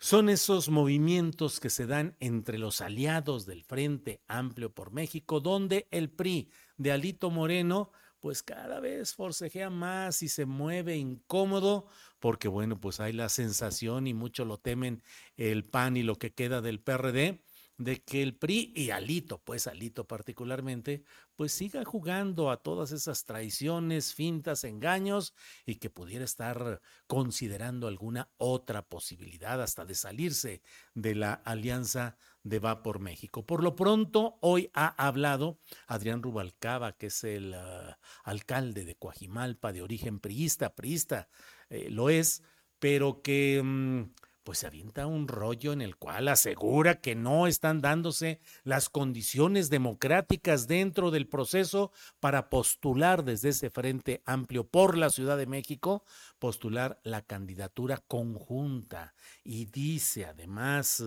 son 0.00 0.28
esos 0.28 0.68
movimientos 0.68 1.58
que 1.58 1.70
se 1.70 1.86
dan 1.86 2.16
entre 2.20 2.56
los 2.56 2.80
aliados 2.80 3.46
del 3.46 3.64
Frente 3.64 4.22
Amplio 4.28 4.72
por 4.72 4.92
México, 4.92 5.40
donde 5.40 5.88
el 5.90 6.08
PRI 6.08 6.50
de 6.76 6.92
Alito 6.92 7.30
Moreno 7.30 7.90
pues 8.20 8.42
cada 8.42 8.80
vez 8.80 9.14
forcejea 9.14 9.70
más 9.70 10.22
y 10.22 10.28
se 10.28 10.46
mueve 10.46 10.96
incómodo, 10.96 11.86
porque 12.18 12.48
bueno, 12.48 12.80
pues 12.80 13.00
hay 13.00 13.12
la 13.12 13.28
sensación 13.28 14.06
y 14.06 14.14
mucho 14.14 14.44
lo 14.44 14.58
temen 14.58 15.02
el 15.36 15.64
PAN 15.64 15.96
y 15.96 16.02
lo 16.02 16.16
que 16.16 16.34
queda 16.34 16.60
del 16.60 16.80
PRD, 16.80 17.42
de 17.78 18.02
que 18.02 18.22
el 18.22 18.36
PRI 18.36 18.72
y 18.74 18.90
Alito, 18.90 19.38
pues 19.38 19.68
Alito 19.68 20.06
particularmente, 20.06 21.04
pues 21.36 21.52
siga 21.52 21.84
jugando 21.84 22.50
a 22.50 22.60
todas 22.60 22.90
esas 22.90 23.24
traiciones, 23.24 24.14
fintas, 24.14 24.64
engaños 24.64 25.32
y 25.64 25.76
que 25.76 25.88
pudiera 25.88 26.24
estar 26.24 26.82
considerando 27.06 27.86
alguna 27.86 28.28
otra 28.36 28.82
posibilidad 28.82 29.62
hasta 29.62 29.84
de 29.84 29.94
salirse 29.94 30.62
de 30.94 31.14
la 31.14 31.32
alianza 31.32 32.16
de 32.42 32.58
Va 32.58 32.82
por 32.82 32.98
México. 32.98 33.46
Por 33.46 33.62
lo 33.62 33.76
pronto, 33.76 34.38
hoy 34.40 34.70
ha 34.74 34.88
hablado 35.06 35.60
Adrián 35.86 36.22
Rubalcaba, 36.22 36.96
que 36.96 37.06
es 37.06 37.22
el 37.22 37.54
ah, 37.54 37.98
alcalde 38.24 38.84
de 38.84 38.96
Coajimalpa, 38.96 39.72
de 39.72 39.82
origen 39.82 40.18
priista, 40.18 40.74
priista, 40.74 41.28
eh, 41.70 41.90
lo 41.90 42.10
es, 42.10 42.42
pero 42.80 43.22
que 43.22 43.62
mm, 43.62 44.02
pues 44.48 44.60
se 44.60 44.66
avienta 44.66 45.06
un 45.06 45.28
rollo 45.28 45.74
en 45.74 45.82
el 45.82 45.96
cual 45.96 46.26
asegura 46.26 47.02
que 47.02 47.14
no 47.14 47.46
están 47.46 47.82
dándose 47.82 48.40
las 48.64 48.88
condiciones 48.88 49.68
democráticas 49.68 50.66
dentro 50.66 51.10
del 51.10 51.28
proceso 51.28 51.92
para 52.18 52.48
postular 52.48 53.24
desde 53.24 53.50
ese 53.50 53.68
frente 53.68 54.22
amplio 54.24 54.66
por 54.66 54.96
la 54.96 55.10
Ciudad 55.10 55.36
de 55.36 55.44
México, 55.44 56.02
postular 56.38 56.98
la 57.02 57.20
candidatura 57.20 58.02
conjunta. 58.08 59.12
Y 59.44 59.66
dice 59.66 60.24
además, 60.24 61.04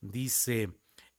dice 0.00 0.72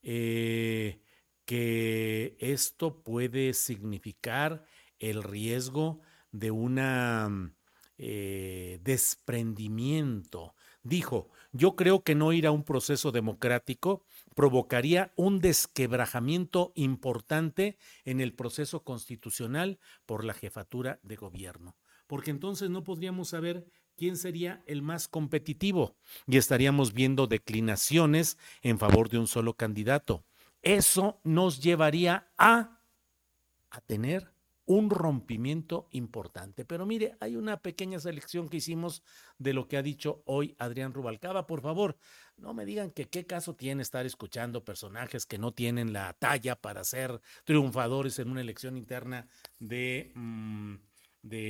eh, 0.04 1.00
que 1.46 2.36
esto 2.42 3.02
puede 3.02 3.54
significar 3.54 4.66
el 5.00 5.24
riesgo 5.24 6.02
de 6.34 6.52
un 6.52 7.54
eh, 7.98 8.78
desprendimiento. 8.84 10.54
Dijo, 10.84 11.30
yo 11.52 11.76
creo 11.76 12.04
que 12.04 12.16
no 12.16 12.34
ir 12.34 12.48
a 12.48 12.52
un 12.52 12.64
proceso 12.64 13.12
democrático 13.12 14.04
provocaría 14.36 15.12
un 15.16 15.40
desquebrajamiento 15.40 16.72
importante 16.76 17.78
en 18.04 18.20
el 18.20 18.34
proceso 18.34 18.84
constitucional 18.84 19.80
por 20.06 20.24
la 20.24 20.34
jefatura 20.34 21.00
de 21.04 21.18
gobierno, 21.18 21.76
porque 22.08 22.32
entonces 22.32 22.70
no 22.72 22.84
podríamos 22.84 23.30
saber 23.30 23.66
quién 23.96 24.18
sería 24.18 24.64
el 24.66 24.82
más 24.82 25.08
competitivo 25.08 25.96
y 26.26 26.38
estaríamos 26.38 26.94
viendo 26.94 27.28
declinaciones 27.28 28.40
en 28.64 28.80
favor 28.80 29.10
de 29.10 29.20
un 29.20 29.28
solo 29.28 29.54
candidato. 29.54 30.26
Eso 30.64 31.20
nos 31.24 31.62
llevaría 31.62 32.32
a, 32.38 32.82
a 33.70 33.82
tener 33.82 34.31
un 34.72 34.90
rompimiento 34.90 35.90
importante. 35.92 36.64
Pero 36.64 36.86
mire, 36.86 37.18
hay 37.20 37.36
una 37.36 37.58
pequeña 37.58 38.00
selección 38.00 38.48
que 38.48 38.58
hicimos 38.58 39.04
de 39.38 39.54
lo 39.54 39.68
que 39.68 39.76
ha 39.76 39.84
dicho 39.84 40.24
hoy 40.26 40.56
Adrián 40.60 40.94
Rubalcaba. 40.94 41.46
Por 41.46 41.62
favor, 41.62 41.98
no 42.38 42.54
me 42.54 42.66
digan 42.66 42.92
que 42.92 43.10
qué 43.10 43.26
caso 43.26 43.54
tiene 43.54 43.82
estar 43.82 44.06
escuchando 44.06 44.64
personajes 44.64 45.26
que 45.26 45.38
no 45.38 45.52
tienen 45.52 45.92
la 45.92 46.14
talla 46.14 46.56
para 46.56 46.86
ser 46.86 47.20
triunfadores 47.44 48.18
en 48.20 48.30
una 48.30 48.40
elección 48.40 48.78
interna 48.78 49.28
de, 49.60 50.14
mm, 50.16 50.76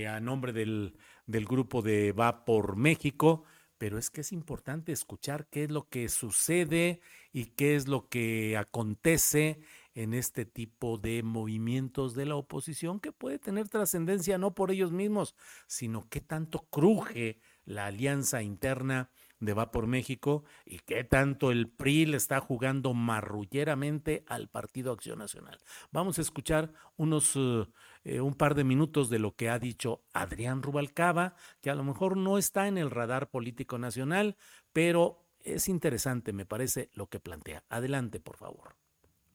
a 0.07 0.19
nombre 0.19 0.51
del 0.51 0.95
grupo 1.27 1.83
de 1.83 2.13
Va 2.13 2.43
por 2.43 2.75
México. 2.75 3.43
Pero 3.77 3.99
es 3.99 4.09
que 4.09 4.21
es 4.21 4.31
importante 4.31 4.91
escuchar 4.91 5.47
qué 5.47 5.65
es 5.65 5.71
lo 5.71 5.89
que 5.89 6.09
sucede 6.09 7.01
y 7.31 7.45
qué 7.45 7.75
es 7.75 7.87
lo 7.87 8.09
que 8.09 8.57
acontece 8.57 9.59
en 9.93 10.13
este 10.13 10.45
tipo 10.45 10.97
de 10.97 11.23
movimientos 11.23 12.15
de 12.15 12.25
la 12.25 12.35
oposición 12.35 12.99
que 12.99 13.11
puede 13.11 13.39
tener 13.39 13.67
trascendencia 13.67 14.37
no 14.37 14.53
por 14.55 14.71
ellos 14.71 14.91
mismos, 14.91 15.35
sino 15.67 16.07
qué 16.09 16.21
tanto 16.21 16.67
cruje 16.69 17.39
la 17.65 17.87
alianza 17.87 18.41
interna 18.41 19.09
de 19.39 19.53
Va 19.53 19.71
por 19.71 19.87
México 19.87 20.43
y 20.65 20.79
qué 20.79 21.03
tanto 21.03 21.51
el 21.51 21.67
PRI 21.67 22.05
le 22.05 22.17
está 22.17 22.39
jugando 22.39 22.93
marrulleramente 22.93 24.23
al 24.27 24.47
Partido 24.47 24.93
Acción 24.93 25.19
Nacional. 25.19 25.59
Vamos 25.91 26.19
a 26.19 26.21
escuchar 26.21 26.71
unos 26.95 27.35
eh, 27.35 27.65
eh, 28.03 28.21
un 28.21 28.35
par 28.35 28.55
de 28.55 28.63
minutos 28.63 29.09
de 29.09 29.19
lo 29.19 29.35
que 29.35 29.49
ha 29.49 29.59
dicho 29.59 30.03
Adrián 30.13 30.61
Rubalcaba, 30.61 31.35
que 31.59 31.71
a 31.71 31.75
lo 31.75 31.83
mejor 31.83 32.17
no 32.17 32.37
está 32.37 32.67
en 32.67 32.77
el 32.77 32.91
radar 32.91 33.29
político 33.29 33.79
nacional, 33.79 34.37
pero 34.73 35.25
es 35.39 35.67
interesante, 35.67 36.33
me 36.33 36.45
parece, 36.45 36.89
lo 36.93 37.07
que 37.07 37.19
plantea. 37.19 37.63
Adelante, 37.67 38.19
por 38.19 38.37
favor 38.37 38.80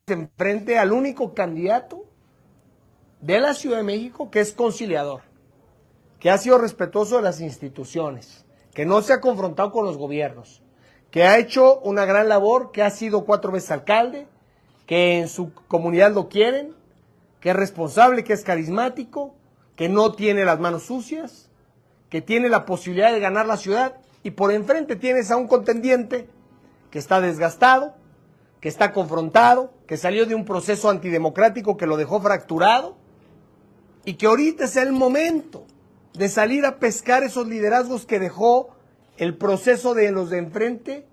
se 0.09 0.15
enfrente 0.15 0.79
al 0.79 0.93
único 0.93 1.35
candidato 1.35 2.05
de 3.21 3.41
la 3.41 3.55
Ciudad 3.55 3.79
de 3.79 3.83
México 3.83 4.31
que 4.31 4.39
es 4.39 4.53
conciliador, 4.53 5.23
que 6.21 6.31
ha 6.31 6.39
sido 6.39 6.59
respetuoso 6.59 7.17
de 7.17 7.23
las 7.23 7.41
instituciones, 7.41 8.45
que 8.73 8.87
no 8.87 9.03
se 9.03 9.15
ha 9.15 9.21
confrontado 9.21 9.73
con 9.73 9.85
los 9.85 9.97
gobiernos, 9.97 10.63
que 11.11 11.25
ha 11.25 11.39
hecho 11.39 11.81
una 11.81 12.05
gran 12.05 12.29
labor, 12.29 12.71
que 12.71 12.85
ha 12.85 12.91
sido 12.91 13.25
cuatro 13.25 13.51
veces 13.51 13.73
alcalde, 13.73 14.29
que 14.87 15.19
en 15.19 15.27
su 15.27 15.53
comunidad 15.67 16.15
lo 16.15 16.29
quieren, 16.29 16.73
que 17.41 17.51
es 17.51 17.57
responsable, 17.57 18.23
que 18.23 18.35
es 18.35 18.45
carismático, 18.45 19.35
que 19.75 19.89
no 19.89 20.13
tiene 20.13 20.45
las 20.45 20.61
manos 20.61 20.85
sucias, 20.85 21.51
que 22.11 22.23
tiene 22.23 22.49
la 22.49 22.65
posibilidad 22.65 23.13
de 23.13 23.19
ganar 23.19 23.47
la 23.47 23.57
ciudad 23.57 23.97
y 24.23 24.31
por 24.31 24.53
enfrente 24.53 24.95
tienes 24.95 25.33
a 25.33 25.37
un 25.37 25.49
contendiente 25.49 26.29
que 26.93 27.01
está 27.01 27.21
desgastado, 27.21 27.97
que 28.67 28.71
está 28.71 28.93
confrontado, 28.93 29.73
que 29.87 29.97
salió 29.97 30.27
de 30.27 30.35
un 30.35 30.45
proceso 30.45 30.91
antidemocrático 30.91 31.77
que 31.77 31.87
lo 31.87 31.97
dejó 31.97 32.21
fracturado 32.21 32.97
y 34.05 34.15
que 34.15 34.27
ahorita 34.27 34.65
es 34.65 34.75
el 34.75 34.91
momento 34.91 35.65
de 36.15 36.29
salir 36.29 36.67
a 36.67 36.81
pescar 36.81 37.23
esos 37.23 37.47
liderazgos 37.47 38.07
que 38.07 38.19
dejó 38.19 38.71
el 39.19 39.37
proceso 39.37 39.95
de 39.95 40.11
los 40.11 40.31
de 40.31 40.39
enfrente 40.39 41.07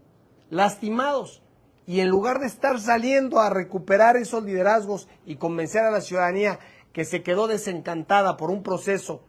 lastimados. 0.49 1.43
Y 1.85 1.99
en 1.99 2.09
lugar 2.09 2.39
de 2.39 2.47
estar 2.47 2.79
saliendo 2.79 3.39
a 3.39 3.51
recuperar 3.51 4.17
esos 4.17 4.43
liderazgos 4.43 5.07
y 5.23 5.35
convencer 5.35 5.83
a 5.83 5.91
la 5.91 6.01
ciudadanía 6.01 6.57
que 6.91 7.05
se 7.05 7.21
quedó 7.21 7.45
desencantada 7.45 8.35
por 8.35 8.49
un 8.49 8.63
proceso 8.63 9.21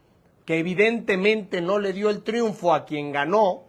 que 0.47 0.59
evidentemente 0.59 1.61
no 1.61 1.79
le 1.79 1.93
dio 1.93 2.09
el 2.09 2.23
triunfo 2.23 2.73
a 2.73 2.87
quien 2.87 3.13
ganó, 3.13 3.65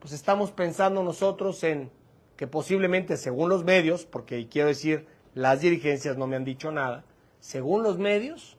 pues 0.00 0.12
estamos 0.12 0.50
pensando 0.50 1.04
nosotros 1.04 1.62
en 1.62 1.96
que 2.38 2.46
posiblemente 2.46 3.16
según 3.16 3.50
los 3.50 3.64
medios, 3.64 4.06
porque 4.06 4.48
quiero 4.48 4.68
decir, 4.68 5.06
las 5.34 5.60
dirigencias 5.60 6.16
no 6.16 6.28
me 6.28 6.36
han 6.36 6.44
dicho 6.44 6.70
nada, 6.70 7.04
según 7.40 7.82
los 7.82 7.98
medios, 7.98 8.56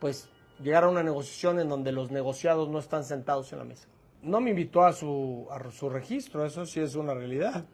pues 0.00 0.28
llegar 0.60 0.82
a 0.82 0.88
una 0.88 1.04
negociación 1.04 1.60
en 1.60 1.68
donde 1.68 1.92
los 1.92 2.10
negociados 2.10 2.68
no 2.68 2.80
están 2.80 3.04
sentados 3.04 3.52
en 3.52 3.60
la 3.60 3.64
mesa. 3.64 3.86
No 4.22 4.40
me 4.40 4.50
invitó 4.50 4.84
a 4.84 4.92
su, 4.92 5.46
a 5.52 5.70
su 5.70 5.88
registro, 5.88 6.44
eso 6.44 6.66
sí 6.66 6.80
es 6.80 6.96
una 6.96 7.14
realidad. 7.14 7.64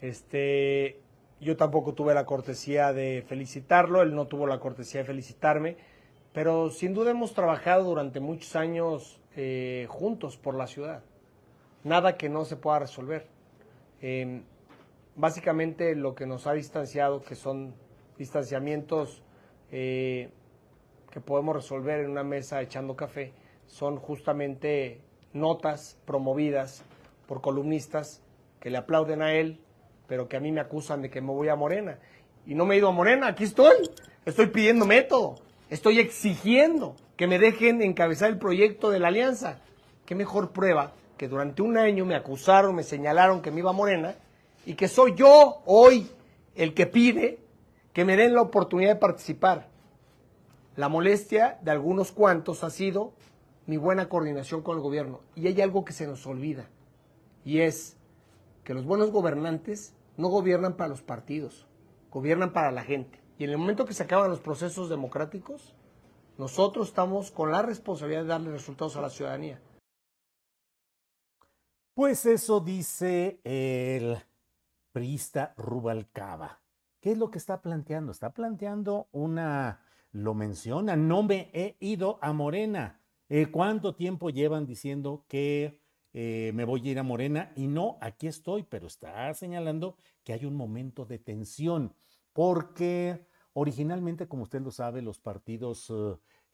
Este, 0.00 1.00
yo 1.40 1.56
tampoco 1.56 1.94
tuve 1.94 2.12
la 2.12 2.26
cortesía 2.26 2.92
de 2.92 3.24
felicitarlo, 3.26 4.02
él 4.02 4.16
no 4.16 4.26
tuvo 4.26 4.48
la 4.48 4.58
cortesía 4.58 5.02
de 5.02 5.06
felicitarme, 5.06 5.76
pero 6.32 6.70
sin 6.70 6.92
duda 6.92 7.12
hemos 7.12 7.34
trabajado 7.34 7.84
durante 7.84 8.18
muchos 8.18 8.56
años 8.56 9.20
eh, 9.36 9.86
juntos 9.88 10.36
por 10.36 10.56
la 10.56 10.66
ciudad. 10.66 11.04
Nada 11.84 12.16
que 12.16 12.28
no 12.28 12.44
se 12.44 12.56
pueda 12.56 12.80
resolver. 12.80 13.28
Em, 14.00 14.42
básicamente 15.16 15.94
lo 15.94 16.14
que 16.14 16.26
nos 16.26 16.46
ha 16.46 16.52
distanciado, 16.52 17.22
que 17.22 17.34
son 17.34 17.74
distanciamientos 18.18 19.22
eh, 19.72 20.30
que 21.10 21.20
podemos 21.20 21.56
resolver 21.56 22.00
en 22.00 22.10
una 22.10 22.22
mesa 22.22 22.62
echando 22.62 22.94
café 22.94 23.32
son 23.66 23.96
justamente 23.96 25.00
notas 25.32 25.98
promovidas 26.04 26.84
por 27.26 27.40
columnistas 27.40 28.22
que 28.60 28.70
le 28.70 28.78
aplauden 28.78 29.22
a 29.22 29.32
él, 29.32 29.60
pero 30.06 30.28
que 30.28 30.36
a 30.36 30.40
mí 30.40 30.52
me 30.52 30.60
acusan 30.60 31.02
de 31.02 31.10
que 31.10 31.20
me 31.20 31.32
voy 31.32 31.48
a 31.48 31.56
Morena. 31.56 31.98
Y 32.46 32.54
no 32.54 32.64
me 32.64 32.74
he 32.74 32.78
ido 32.78 32.88
a 32.88 32.92
Morena, 32.92 33.28
aquí 33.28 33.44
estoy. 33.44 33.76
Estoy 34.24 34.46
pidiendo 34.46 34.86
método, 34.86 35.36
estoy 35.70 35.98
exigiendo 35.98 36.96
que 37.16 37.26
me 37.26 37.38
dejen 37.38 37.82
encabezar 37.82 38.30
el 38.30 38.38
proyecto 38.38 38.90
de 38.90 38.98
la 38.98 39.08
alianza. 39.08 39.60
¿Qué 40.04 40.14
mejor 40.14 40.52
prueba 40.52 40.92
que 41.16 41.28
durante 41.28 41.62
un 41.62 41.76
año 41.76 42.04
me 42.04 42.14
acusaron, 42.14 42.74
me 42.74 42.82
señalaron 42.82 43.40
que 43.42 43.50
me 43.50 43.60
iba 43.60 43.70
a 43.70 43.74
Morena 43.74 44.16
y 44.66 44.74
que 44.74 44.88
soy 44.88 45.14
yo 45.14 45.62
hoy 45.64 46.10
el 46.56 46.74
que 46.74 46.86
pide 46.86 47.38
que 47.94 48.04
me 48.04 48.16
den 48.16 48.34
la 48.34 48.42
oportunidad 48.42 48.94
de 48.94 49.00
participar? 49.00 49.68
La 50.74 50.90
molestia 50.90 51.58
de 51.62 51.70
algunos 51.70 52.12
cuantos 52.12 52.62
ha 52.64 52.68
sido 52.68 53.14
mi 53.66 53.78
buena 53.78 54.08
coordinación 54.08 54.62
con 54.62 54.76
el 54.76 54.82
gobierno. 54.82 55.20
Y 55.36 55.46
hay 55.46 55.60
algo 55.62 55.84
que 55.84 55.92
se 55.92 56.06
nos 56.06 56.26
olvida. 56.26 56.68
Y 57.44 57.60
es 57.60 57.96
que 58.64 58.74
los 58.74 58.84
buenos 58.84 59.12
gobernantes 59.12 59.94
no 60.16 60.28
gobiernan 60.28 60.76
para 60.76 60.88
los 60.88 61.00
partidos, 61.00 61.66
gobiernan 62.10 62.52
para 62.52 62.72
la 62.72 62.82
gente. 62.82 63.20
Y 63.38 63.44
en 63.44 63.50
el 63.50 63.58
momento 63.58 63.84
que 63.84 63.94
se 63.94 64.02
acaban 64.02 64.30
los 64.30 64.40
procesos 64.40 64.90
democráticos, 64.90 65.74
nosotros 66.38 66.88
estamos 66.88 67.30
con 67.30 67.52
la 67.52 67.62
responsabilidad 67.62 68.22
de 68.22 68.28
darle 68.28 68.50
resultados 68.50 68.96
a 68.96 69.00
la 69.00 69.10
ciudadanía. 69.10 69.60
Pues 71.94 72.26
eso 72.26 72.60
dice 72.60 73.40
el 73.44 74.18
priista 74.96 75.52
Rubalcaba. 75.58 76.62
¿Qué 77.02 77.12
es 77.12 77.18
lo 77.18 77.30
que 77.30 77.36
está 77.36 77.60
planteando? 77.60 78.12
Está 78.12 78.32
planteando 78.32 79.10
una 79.12 79.82
lo 80.10 80.32
menciona, 80.32 80.96
no 80.96 81.22
me 81.22 81.50
he 81.52 81.76
ido 81.80 82.18
a 82.22 82.32
Morena. 82.32 83.02
Eh, 83.28 83.48
¿Cuánto 83.50 83.94
tiempo 83.94 84.30
llevan 84.30 84.64
diciendo 84.64 85.26
que 85.28 85.82
eh, 86.14 86.50
me 86.54 86.64
voy 86.64 86.88
a 86.88 86.92
ir 86.92 86.98
a 86.98 87.02
Morena? 87.02 87.52
Y 87.56 87.66
no, 87.66 87.98
aquí 88.00 88.26
estoy, 88.26 88.62
pero 88.62 88.86
está 88.86 89.34
señalando 89.34 89.98
que 90.24 90.32
hay 90.32 90.46
un 90.46 90.56
momento 90.56 91.04
de 91.04 91.18
tensión, 91.18 91.94
porque 92.32 93.26
originalmente, 93.52 94.26
como 94.26 94.44
usted 94.44 94.62
lo 94.62 94.70
sabe, 94.70 95.02
los 95.02 95.20
partidos 95.20 95.92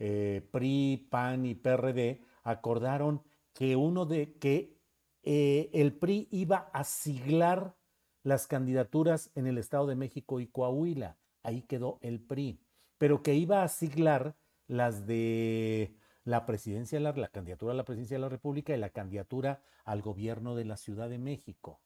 eh, 0.01 0.49
PRI, 0.51 1.07
PAN 1.09 1.47
y 1.47 1.55
PRD 1.55 2.21
acordaron 2.43 3.23
que 3.53 3.77
uno 3.77 4.05
de 4.05 4.37
que 4.41 4.81
el 5.23 5.97
PRI 5.97 6.27
iba 6.33 6.69
a 6.73 6.83
siglar 6.83 7.77
las 8.23 8.47
candidaturas 8.47 9.31
en 9.35 9.47
el 9.47 9.59
Estado 9.59 9.87
de 9.87 9.97
México 9.97 10.41
y 10.41 10.47
Coahuila. 10.47 11.19
Ahí 11.43 11.63
quedó 11.63 11.99
el 12.03 12.21
PRI 12.21 12.61
pero 13.03 13.21
que 13.21 13.35
iba 13.35 13.65
a 13.65 13.69
siglar 13.69 14.37
las 14.69 15.09
de 15.09 15.97
la 16.23 16.47
presidencia, 16.47 17.01
la, 17.01 17.11
la 17.11 17.27
candidatura 17.27 17.73
a 17.73 17.77
la 17.77 17.85
presidencia 17.85 18.17
de 18.17 18.21
la 18.21 18.29
República 18.29 18.73
y 18.73 18.79
la 18.79 18.91
candidatura 18.91 19.61
al 19.85 20.03
gobierno 20.03 20.55
de 20.55 20.65
la 20.65 20.77
Ciudad 20.77 21.11
de 21.11 21.19
México. 21.19 21.81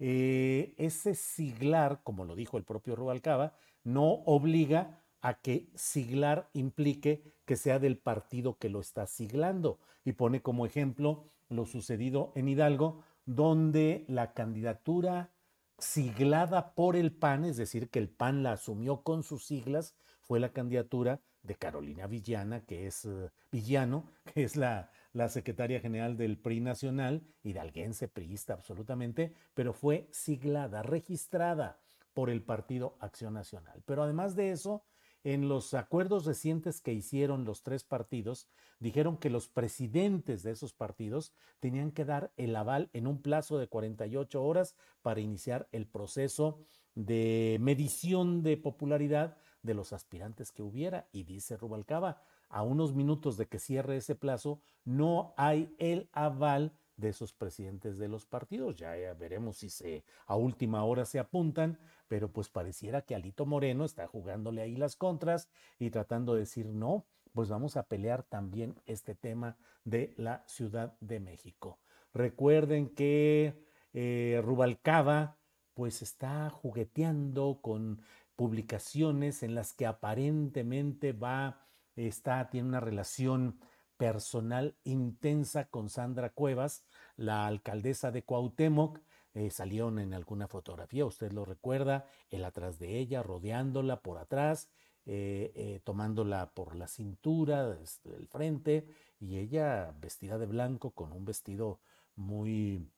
Eh, 0.00 0.74
ese 0.76 1.14
siglar, 1.14 2.00
como 2.02 2.24
lo 2.24 2.34
dijo 2.34 2.58
el 2.58 2.64
propio 2.64 2.96
Rubalcaba, 2.96 3.54
no 3.84 4.10
obliga 4.24 5.04
a 5.20 5.40
que 5.40 5.70
siglar 5.76 6.50
implique 6.52 7.22
que 7.44 7.54
sea 7.54 7.78
del 7.78 7.96
partido 7.96 8.58
que 8.58 8.68
lo 8.68 8.80
está 8.80 9.06
siglando. 9.06 9.78
Y 10.04 10.14
pone 10.14 10.42
como 10.42 10.66
ejemplo 10.66 11.30
lo 11.48 11.64
sucedido 11.66 12.32
en 12.34 12.48
Hidalgo, 12.48 13.04
donde 13.24 14.04
la 14.08 14.34
candidatura 14.34 15.30
siglada 15.78 16.74
por 16.74 16.96
el 16.96 17.12
PAN, 17.12 17.44
es 17.44 17.56
decir, 17.56 17.90
que 17.90 17.98
el 17.98 18.08
PAN 18.08 18.42
la 18.42 18.52
asumió 18.52 19.02
con 19.02 19.22
sus 19.22 19.44
siglas, 19.44 19.94
fue 20.20 20.40
la 20.40 20.52
candidatura 20.52 21.20
de 21.42 21.54
Carolina 21.54 22.06
Villana, 22.06 22.64
que 22.64 22.86
es 22.86 23.04
eh, 23.04 23.30
Villano, 23.52 24.10
que 24.34 24.44
es 24.44 24.56
la, 24.56 24.90
la 25.12 25.28
secretaria 25.28 25.80
general 25.80 26.16
del 26.16 26.38
PRI 26.38 26.60
nacional, 26.60 27.22
hidalguense, 27.42 28.08
priista 28.08 28.54
absolutamente, 28.54 29.34
pero 29.54 29.72
fue 29.72 30.08
siglada, 30.12 30.82
registrada 30.82 31.78
por 32.12 32.30
el 32.30 32.42
Partido 32.42 32.96
Acción 33.00 33.34
Nacional. 33.34 33.82
Pero 33.84 34.02
además 34.02 34.36
de 34.36 34.50
eso, 34.50 34.82
en 35.26 35.48
los 35.48 35.74
acuerdos 35.74 36.24
recientes 36.24 36.80
que 36.80 36.92
hicieron 36.92 37.44
los 37.44 37.64
tres 37.64 37.82
partidos, 37.82 38.46
dijeron 38.78 39.16
que 39.16 39.28
los 39.28 39.48
presidentes 39.48 40.44
de 40.44 40.52
esos 40.52 40.72
partidos 40.72 41.32
tenían 41.58 41.90
que 41.90 42.04
dar 42.04 42.32
el 42.36 42.54
aval 42.54 42.90
en 42.92 43.08
un 43.08 43.20
plazo 43.20 43.58
de 43.58 43.66
48 43.66 44.40
horas 44.40 44.76
para 45.02 45.18
iniciar 45.18 45.68
el 45.72 45.88
proceso 45.88 46.60
de 46.94 47.58
medición 47.60 48.44
de 48.44 48.56
popularidad 48.56 49.36
de 49.62 49.74
los 49.74 49.92
aspirantes 49.92 50.52
que 50.52 50.62
hubiera. 50.62 51.08
Y 51.10 51.24
dice 51.24 51.56
Rubalcaba, 51.56 52.22
a 52.48 52.62
unos 52.62 52.94
minutos 52.94 53.36
de 53.36 53.48
que 53.48 53.58
cierre 53.58 53.96
ese 53.96 54.14
plazo, 54.14 54.60
no 54.84 55.34
hay 55.36 55.74
el 55.78 56.08
aval 56.12 56.78
de 56.96 57.10
esos 57.10 57.32
presidentes 57.32 57.98
de 57.98 58.08
los 58.08 58.26
partidos. 58.26 58.76
Ya, 58.76 58.92
veremos 59.14 59.58
si 59.58 59.70
se 59.70 60.04
a 60.26 60.36
última 60.36 60.84
hora 60.84 61.04
se 61.04 61.18
apuntan, 61.18 61.78
pero 62.08 62.32
pues 62.32 62.48
pareciera 62.48 63.02
que 63.02 63.14
Alito 63.14 63.46
Moreno 63.46 63.84
está 63.84 64.06
jugándole 64.06 64.62
ahí 64.62 64.76
las 64.76 64.96
contras 64.96 65.48
y 65.78 65.90
tratando 65.90 66.34
de 66.34 66.40
decir 66.40 66.66
no, 66.66 67.06
pues 67.32 67.48
vamos 67.48 67.76
a 67.76 67.86
pelear 67.86 68.22
también 68.22 68.80
este 68.86 69.14
tema 69.14 69.56
de 69.84 70.14
la 70.16 70.42
Ciudad 70.46 70.96
de 71.00 71.20
México. 71.20 71.78
Recuerden 72.14 72.88
que 72.88 73.62
eh, 73.92 74.40
Rubalcaba 74.42 75.36
pues 75.74 76.00
está 76.00 76.48
jugueteando 76.48 77.60
con 77.60 78.00
publicaciones 78.36 79.42
en 79.42 79.54
las 79.54 79.74
que 79.74 79.86
aparentemente 79.86 81.12
va, 81.12 81.66
está, 81.96 82.48
tiene 82.48 82.68
una 82.68 82.80
relación 82.80 83.60
personal 83.96 84.76
intensa 84.84 85.68
con 85.68 85.88
Sandra 85.88 86.30
Cuevas, 86.30 86.84
la 87.16 87.46
alcaldesa 87.46 88.10
de 88.10 88.22
Cuauhtémoc, 88.22 89.00
eh, 89.34 89.50
salieron 89.50 89.98
en 89.98 90.14
alguna 90.14 90.48
fotografía, 90.48 91.04
usted 91.04 91.30
lo 91.30 91.44
recuerda, 91.44 92.06
él 92.30 92.42
atrás 92.44 92.78
de 92.78 92.98
ella, 92.98 93.22
rodeándola 93.22 94.00
por 94.00 94.16
atrás, 94.16 94.70
eh, 95.04 95.52
eh, 95.54 95.80
tomándola 95.84 96.52
por 96.54 96.74
la 96.74 96.88
cintura, 96.88 97.68
desde 97.68 98.16
el 98.16 98.28
frente, 98.28 98.88
y 99.20 99.36
ella 99.36 99.94
vestida 100.00 100.38
de 100.38 100.46
blanco 100.46 100.92
con 100.92 101.12
un 101.12 101.26
vestido 101.26 101.80
muy 102.14 102.90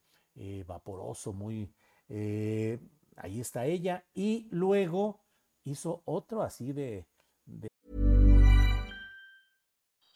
vaporoso, 0.67 1.33
muy... 1.33 1.75
ahí 3.17 3.41
está 3.41 3.67
ella, 3.67 4.05
y 4.15 4.47
luego 4.53 5.25
hizo 5.65 6.03
otro 6.05 6.43
así 6.43 6.73
de... 6.73 7.09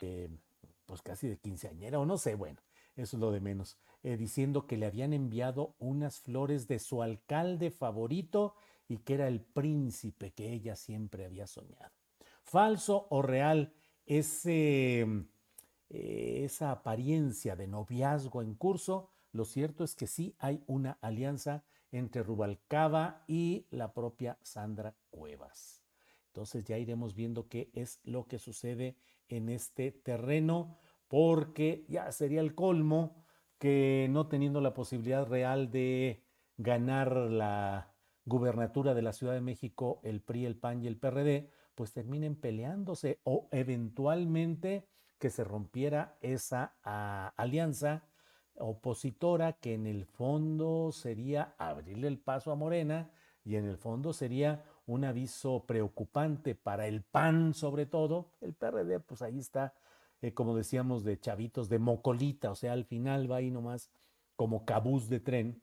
Eh, 0.00 0.28
pues 0.86 1.02
casi 1.02 1.28
de 1.28 1.36
quinceañera 1.36 1.98
o 1.98 2.06
no 2.06 2.16
sé, 2.16 2.34
bueno, 2.34 2.60
eso 2.96 3.16
es 3.16 3.20
lo 3.20 3.30
de 3.30 3.40
menos. 3.40 3.76
Eh, 4.02 4.16
diciendo 4.16 4.66
que 4.66 4.76
le 4.76 4.86
habían 4.86 5.12
enviado 5.12 5.74
unas 5.78 6.20
flores 6.20 6.66
de 6.66 6.78
su 6.78 7.02
alcalde 7.02 7.70
favorito 7.70 8.54
y 8.88 8.98
que 8.98 9.14
era 9.14 9.28
el 9.28 9.40
príncipe 9.40 10.30
que 10.30 10.50
ella 10.50 10.76
siempre 10.76 11.26
había 11.26 11.46
soñado. 11.46 11.92
Falso 12.42 13.06
o 13.10 13.20
real 13.20 13.74
ese, 14.06 15.02
eh, 15.90 16.42
esa 16.44 16.70
apariencia 16.70 17.54
de 17.54 17.66
noviazgo 17.66 18.40
en 18.40 18.54
curso, 18.54 19.10
lo 19.32 19.44
cierto 19.44 19.84
es 19.84 19.94
que 19.94 20.06
sí 20.06 20.34
hay 20.38 20.62
una 20.66 20.98
alianza 21.02 21.64
entre 21.92 22.22
Rubalcaba 22.22 23.24
y 23.26 23.66
la 23.70 23.92
propia 23.92 24.38
Sandra 24.42 24.94
Cuevas. 25.10 25.87
Entonces 26.38 26.64
ya 26.66 26.78
iremos 26.78 27.16
viendo 27.16 27.48
qué 27.48 27.68
es 27.74 27.98
lo 28.04 28.28
que 28.28 28.38
sucede 28.38 28.94
en 29.28 29.48
este 29.48 29.90
terreno, 29.90 30.78
porque 31.08 31.84
ya 31.88 32.12
sería 32.12 32.40
el 32.40 32.54
colmo 32.54 33.24
que 33.58 34.06
no 34.08 34.28
teniendo 34.28 34.60
la 34.60 34.72
posibilidad 34.72 35.26
real 35.26 35.72
de 35.72 36.22
ganar 36.56 37.16
la 37.16 37.92
gubernatura 38.24 38.94
de 38.94 39.02
la 39.02 39.12
Ciudad 39.12 39.32
de 39.32 39.40
México, 39.40 39.98
el 40.04 40.20
PRI, 40.20 40.46
el 40.46 40.56
PAN 40.56 40.80
y 40.80 40.86
el 40.86 40.96
PRD, 40.96 41.50
pues 41.74 41.92
terminen 41.92 42.36
peleándose 42.36 43.18
o 43.24 43.48
eventualmente 43.50 44.86
que 45.18 45.30
se 45.30 45.42
rompiera 45.42 46.18
esa 46.20 46.76
ah, 46.84 47.34
alianza 47.36 48.04
opositora 48.54 49.54
que 49.54 49.74
en 49.74 49.88
el 49.88 50.04
fondo 50.04 50.92
sería 50.92 51.56
abrirle 51.58 52.06
el 52.06 52.20
paso 52.20 52.52
a 52.52 52.54
Morena 52.54 53.10
y 53.44 53.56
en 53.56 53.64
el 53.64 53.76
fondo 53.76 54.12
sería 54.12 54.62
un 54.88 55.04
aviso 55.04 55.64
preocupante 55.66 56.54
para 56.54 56.86
el 56.86 57.02
PAN 57.02 57.54
sobre 57.54 57.86
todo. 57.86 58.32
El 58.40 58.54
PRD 58.54 59.00
pues 59.00 59.22
ahí 59.22 59.38
está, 59.38 59.74
eh, 60.22 60.32
como 60.32 60.56
decíamos, 60.56 61.04
de 61.04 61.20
chavitos, 61.20 61.68
de 61.68 61.78
mocolita, 61.78 62.50
o 62.50 62.54
sea, 62.54 62.72
al 62.72 62.86
final 62.86 63.30
va 63.30 63.36
ahí 63.36 63.50
nomás 63.50 63.90
como 64.34 64.64
cabús 64.64 65.08
de 65.08 65.20
tren. 65.20 65.62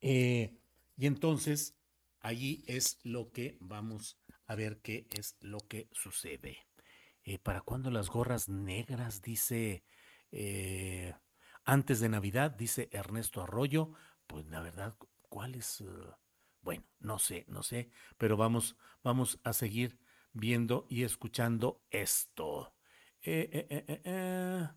Eh, 0.00 0.58
y 0.96 1.06
entonces 1.06 1.76
allí 2.20 2.64
es 2.66 2.98
lo 3.04 3.30
que 3.30 3.56
vamos 3.60 4.18
a 4.46 4.56
ver 4.56 4.80
qué 4.80 5.06
es 5.16 5.36
lo 5.40 5.60
que 5.60 5.88
sucede. 5.92 6.58
Eh, 7.22 7.38
¿Para 7.38 7.60
cuándo 7.60 7.90
las 7.90 8.10
gorras 8.10 8.48
negras? 8.48 9.22
Dice 9.22 9.84
antes 11.64 12.00
de 12.00 12.08
Navidad, 12.08 12.50
dice 12.50 12.88
Ernesto 12.90 13.40
Arroyo. 13.40 13.92
Pues 14.26 14.46
la 14.46 14.60
verdad, 14.60 14.96
¿cuál 15.28 15.54
es? 15.54 15.80
Uh, 15.80 16.12
bueno, 16.60 16.84
no 17.00 17.18
sé, 17.18 17.44
no 17.48 17.62
sé, 17.62 17.90
pero 18.16 18.36
vamos, 18.36 18.76
vamos 19.02 19.40
a 19.44 19.52
seguir 19.52 19.98
viendo 20.32 20.86
y 20.88 21.04
escuchando 21.04 21.82
esto. 21.90 22.74
Eh, 23.22 23.66
eh, 23.70 24.00
eh, 24.04 24.68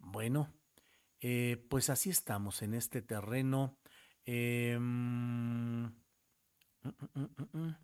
bueno, 0.00 0.54
pues 1.68 1.90
así 1.90 2.10
estamos 2.10 2.62
en 2.62 2.74
este 2.74 3.02
terreno. 3.02 3.78
Mm, 4.26 5.86
mm, 6.82 7.26
mm, 7.52 7.76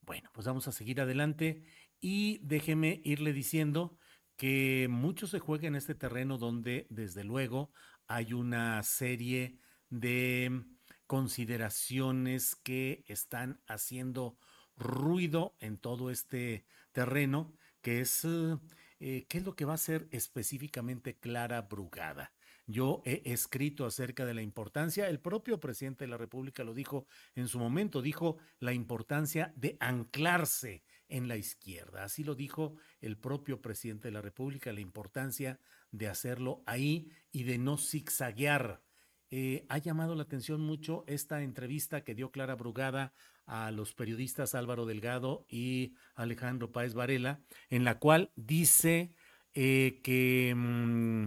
bueno, 0.00 0.30
pues 0.32 0.46
vamos 0.46 0.68
a 0.68 0.72
seguir 0.72 1.00
adelante 1.00 1.62
y 2.00 2.38
déjeme 2.38 3.00
irle 3.04 3.32
diciendo 3.32 3.98
que 4.36 4.88
mucho 4.90 5.26
se 5.26 5.38
juega 5.38 5.68
en 5.68 5.76
este 5.76 5.94
terreno 5.94 6.38
donde 6.38 6.86
desde 6.90 7.24
luego 7.24 7.72
hay 8.06 8.32
una 8.32 8.82
serie 8.82 9.58
de 9.88 10.64
consideraciones 11.14 12.56
que 12.56 13.04
están 13.06 13.60
haciendo 13.68 14.36
ruido 14.76 15.54
en 15.60 15.78
todo 15.78 16.10
este 16.10 16.66
terreno, 16.90 17.54
que 17.82 18.00
es 18.00 18.24
eh, 18.24 19.24
qué 19.28 19.38
es 19.38 19.44
lo 19.44 19.54
que 19.54 19.64
va 19.64 19.74
a 19.74 19.74
hacer 19.76 20.08
específicamente 20.10 21.14
Clara 21.14 21.62
Brugada. 21.62 22.32
Yo 22.66 23.00
he 23.04 23.22
escrito 23.26 23.86
acerca 23.86 24.24
de 24.24 24.34
la 24.34 24.42
importancia, 24.42 25.08
el 25.08 25.20
propio 25.20 25.60
presidente 25.60 26.02
de 26.02 26.10
la 26.10 26.16
República 26.16 26.64
lo 26.64 26.74
dijo 26.74 27.06
en 27.36 27.46
su 27.46 27.60
momento, 27.60 28.02
dijo 28.02 28.38
la 28.58 28.72
importancia 28.72 29.52
de 29.54 29.76
anclarse 29.78 30.82
en 31.06 31.28
la 31.28 31.36
izquierda. 31.36 32.02
Así 32.02 32.24
lo 32.24 32.34
dijo 32.34 32.74
el 33.00 33.16
propio 33.16 33.62
presidente 33.62 34.08
de 34.08 34.12
la 34.14 34.20
República, 34.20 34.72
la 34.72 34.80
importancia 34.80 35.60
de 35.92 36.08
hacerlo 36.08 36.64
ahí 36.66 37.12
y 37.30 37.44
de 37.44 37.58
no 37.58 37.78
zigzaguear. 37.78 38.82
Eh, 39.30 39.64
ha 39.68 39.78
llamado 39.78 40.14
la 40.14 40.22
atención 40.22 40.60
mucho 40.60 41.04
esta 41.06 41.42
entrevista 41.42 42.04
que 42.04 42.14
dio 42.14 42.30
Clara 42.30 42.54
Brugada 42.54 43.12
a 43.46 43.70
los 43.70 43.94
periodistas 43.94 44.54
Álvaro 44.54 44.86
Delgado 44.86 45.44
y 45.48 45.94
Alejandro 46.14 46.72
Páez 46.72 46.94
Varela, 46.94 47.40
en 47.68 47.84
la 47.84 47.98
cual 47.98 48.32
dice 48.36 49.14
eh, 49.54 50.00
que, 50.02 50.54
mm, 50.56 51.26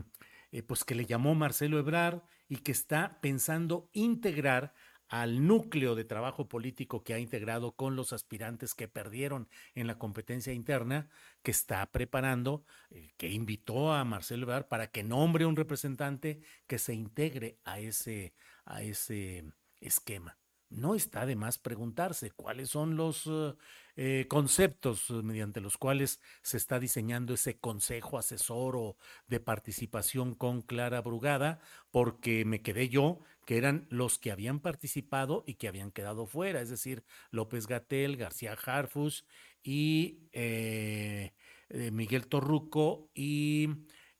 eh, 0.51 0.63
pues 0.63 0.83
que 0.83 0.95
le 0.95 1.05
llamó 1.05 1.35
Marcelo 1.35 1.79
Ebrar 1.79 2.23
y 2.49 2.57
que 2.57 2.71
está 2.71 3.19
pensando 3.21 3.89
integrar 3.93 4.73
al 5.09 5.45
núcleo 5.47 5.95
de 5.95 6.03
trabajo 6.03 6.47
político 6.47 7.03
que 7.03 7.13
ha 7.13 7.19
integrado 7.19 7.73
con 7.73 7.95
los 7.95 8.13
aspirantes 8.13 8.75
que 8.75 8.87
perdieron 8.87 9.47
en 9.75 9.87
la 9.87 9.97
competencia 9.97 10.53
interna, 10.53 11.09
que 11.43 11.51
está 11.51 11.85
preparando, 11.91 12.63
eh, 12.89 13.13
que 13.17 13.29
invitó 13.31 13.93
a 13.93 14.03
Marcelo 14.03 14.43
Ebrard 14.43 14.67
para 14.67 14.87
que 14.87 15.03
nombre 15.03 15.45
un 15.45 15.55
representante 15.55 16.41
que 16.67 16.79
se 16.79 16.93
integre 16.93 17.57
a 17.63 17.79
ese, 17.79 18.33
a 18.65 18.81
ese 18.83 19.45
esquema. 19.79 20.37
No 20.69 20.95
está 20.95 21.25
de 21.25 21.37
más 21.37 21.57
preguntarse 21.57 22.31
cuáles 22.31 22.69
son 22.69 22.97
los 22.97 23.25
eh, 23.25 23.53
eh, 23.95 24.25
conceptos 24.27 25.09
mediante 25.09 25.61
los 25.61 25.77
cuales 25.77 26.19
se 26.41 26.57
está 26.57 26.77
diseñando 26.77 27.33
ese 27.33 27.57
consejo 27.57 28.17
asesor 28.17 28.75
o 28.75 28.97
de 29.27 29.39
participación 29.39 30.35
con 30.35 30.61
Clara 30.61 31.01
Brugada, 31.01 31.61
porque 31.89 32.43
me 32.43 32.61
quedé 32.61 32.89
yo 32.89 33.21
que 33.47 33.57
eran 33.57 33.87
los 33.89 34.19
que 34.19 34.33
habían 34.33 34.59
participado 34.59 35.45
y 35.47 35.53
que 35.53 35.69
habían 35.69 35.91
quedado 35.91 36.27
fuera, 36.27 36.59
es 36.59 36.69
decir, 36.69 37.05
López 37.31 37.65
Gatel, 37.65 38.17
García 38.17 38.57
Harfus 38.61 39.25
y 39.63 40.27
eh, 40.33 41.31
eh, 41.69 41.91
Miguel 41.91 42.27
Torruco 42.27 43.09
y 43.15 43.69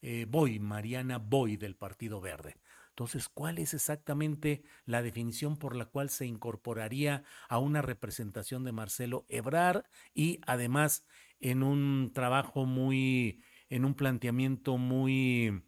eh, 0.02 0.26
Boy, 0.30 0.60
Mariana 0.60 1.18
Boy 1.18 1.58
del 1.58 1.76
Partido 1.76 2.22
Verde. 2.22 2.56
Entonces, 2.88 3.28
¿cuál 3.28 3.58
es 3.58 3.74
exactamente 3.74 4.64
la 4.86 5.02
definición 5.02 5.58
por 5.58 5.76
la 5.76 5.88
cual 5.88 6.10
se 6.10 6.26
incorporaría 6.26 7.26
a 7.50 7.60
una 7.60 7.82
representación 7.82 8.64
de 8.64 8.72
Marcelo 8.72 9.26
Ebrar 9.28 9.90
y 10.14 10.40
además 10.48 11.06
en 11.42 11.64
un 11.64 12.12
trabajo 12.14 12.66
muy, 12.66 13.44
en 13.70 13.84
un 13.84 13.94
planteamiento 13.94 14.78
muy 14.78 15.64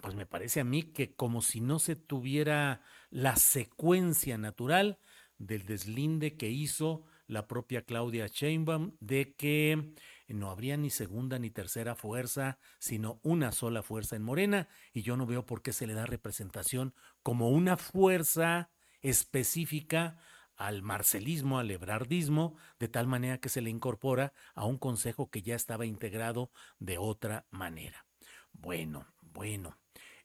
pues 0.00 0.14
me 0.14 0.26
parece 0.26 0.60
a 0.60 0.64
mí 0.64 0.82
que 0.82 1.14
como 1.14 1.42
si 1.42 1.60
no 1.60 1.78
se 1.78 1.96
tuviera 1.96 2.82
la 3.10 3.36
secuencia 3.36 4.38
natural 4.38 4.98
del 5.38 5.64
deslinde 5.64 6.36
que 6.36 6.50
hizo 6.50 7.04
la 7.26 7.46
propia 7.46 7.82
Claudia 7.82 8.26
Sheinbaum 8.26 8.96
de 9.00 9.34
que 9.34 9.94
no 10.28 10.50
habría 10.50 10.76
ni 10.76 10.90
segunda 10.90 11.38
ni 11.38 11.50
tercera 11.50 11.94
fuerza, 11.94 12.58
sino 12.78 13.20
una 13.22 13.52
sola 13.52 13.82
fuerza 13.82 14.16
en 14.16 14.22
Morena, 14.22 14.68
y 14.92 15.02
yo 15.02 15.16
no 15.16 15.26
veo 15.26 15.46
por 15.46 15.62
qué 15.62 15.72
se 15.72 15.86
le 15.86 15.94
da 15.94 16.06
representación 16.06 16.94
como 17.22 17.50
una 17.50 17.76
fuerza 17.76 18.70
específica 19.00 20.18
al 20.56 20.82
marcelismo, 20.82 21.58
al 21.58 21.70
ebrardismo, 21.70 22.56
de 22.78 22.88
tal 22.88 23.06
manera 23.06 23.38
que 23.38 23.48
se 23.48 23.62
le 23.62 23.70
incorpora 23.70 24.34
a 24.54 24.66
un 24.66 24.76
consejo 24.76 25.30
que 25.30 25.42
ya 25.42 25.54
estaba 25.54 25.86
integrado 25.86 26.50
de 26.78 26.98
otra 26.98 27.46
manera. 27.50 28.06
Bueno, 28.52 29.06
bueno, 29.22 29.79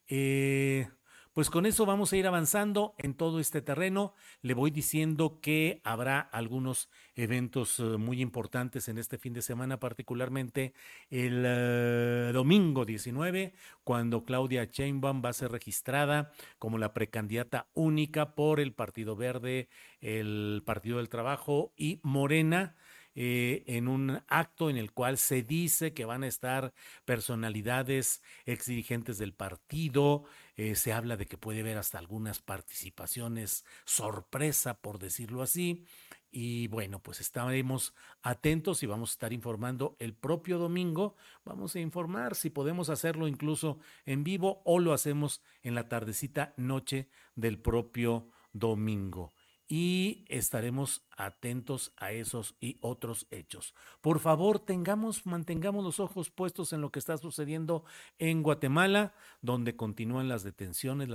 eh, 0.07 0.87
pues 1.35 1.49
con 1.49 1.65
eso 1.65 1.85
vamos 1.85 2.13
a 2.13 2.15
ir 2.15 2.27
avanzando 2.27 2.95
en 2.97 3.13
todo 3.13 3.41
este 3.41 3.61
terreno. 3.61 4.13
Le 4.41 4.53
voy 4.53 4.71
diciendo 4.71 5.41
que 5.41 5.81
habrá 5.83 6.21
algunos 6.21 6.89
eventos 7.13 7.77
eh, 7.81 7.83
muy 7.83 8.21
importantes 8.21 8.87
en 8.87 8.97
este 8.97 9.17
fin 9.17 9.33
de 9.33 9.41
semana, 9.41 9.77
particularmente 9.77 10.73
el 11.09 11.43
eh, 11.45 12.31
domingo 12.31 12.85
19, 12.85 13.53
cuando 13.83 14.23
Claudia 14.23 14.63
Sheinbaum 14.63 15.21
va 15.25 15.31
a 15.31 15.33
ser 15.33 15.51
registrada 15.51 16.31
como 16.57 16.77
la 16.77 16.93
precandidata 16.93 17.67
única 17.73 18.33
por 18.33 18.61
el 18.61 18.71
Partido 18.71 19.17
Verde, 19.17 19.67
el 19.99 20.63
Partido 20.65 20.99
del 20.99 21.09
Trabajo 21.09 21.73
y 21.75 21.99
Morena 22.01 22.77
eh, 23.15 23.63
en 23.67 23.87
un 23.87 24.21
acto 24.27 24.69
en 24.69 24.77
el 24.77 24.91
cual 24.91 25.17
se 25.17 25.41
dice 25.41 25.93
que 25.93 26.05
van 26.05 26.23
a 26.23 26.27
estar 26.27 26.73
personalidades 27.05 28.21
ex 28.45 28.65
dirigentes 28.65 29.17
del 29.17 29.33
partido, 29.33 30.25
eh, 30.57 30.75
se 30.75 30.91
habla 30.91 31.15
de 31.15 31.25
que 31.25 31.37
puede 31.37 31.61
haber 31.61 31.77
hasta 31.77 31.97
algunas 31.97 32.39
participaciones 32.39 33.65
sorpresa, 33.85 34.81
por 34.81 34.99
decirlo 34.99 35.41
así, 35.41 35.85
y 36.29 36.67
bueno, 36.67 36.99
pues 36.99 37.21
estaremos 37.21 37.93
atentos 38.21 38.83
y 38.83 38.87
vamos 38.87 39.11
a 39.11 39.13
estar 39.13 39.31
informando 39.31 39.95
el 39.99 40.13
propio 40.13 40.57
domingo. 40.57 41.15
Vamos 41.45 41.75
a 41.75 41.79
informar 41.79 42.35
si 42.35 42.49
podemos 42.49 42.89
hacerlo 42.89 43.29
incluso 43.29 43.79
en 44.05 44.25
vivo 44.25 44.61
o 44.65 44.79
lo 44.79 44.91
hacemos 44.91 45.41
en 45.63 45.75
la 45.75 45.87
tardecita 45.87 46.53
noche 46.57 47.07
del 47.35 47.57
propio 47.57 48.27
domingo 48.51 49.31
y 49.67 50.25
estaremos 50.27 51.07
atentos 51.17 51.93
a 51.97 52.11
esos 52.11 52.55
y 52.59 52.77
otros 52.81 53.27
hechos. 53.31 53.73
Por 54.01 54.19
favor, 54.19 54.59
tengamos, 54.59 55.25
mantengamos 55.25 55.83
los 55.83 55.99
ojos 55.99 56.29
puestos 56.29 56.71
en 56.73 56.81
lo 56.81 56.91
que 56.91 56.99
está 56.99 57.17
sucediendo 57.17 57.83
en 58.19 58.43
Guatemala, 58.43 59.15
donde 59.41 59.75
continúan 59.75 60.27
las 60.27 60.43
detenciones, 60.43 61.09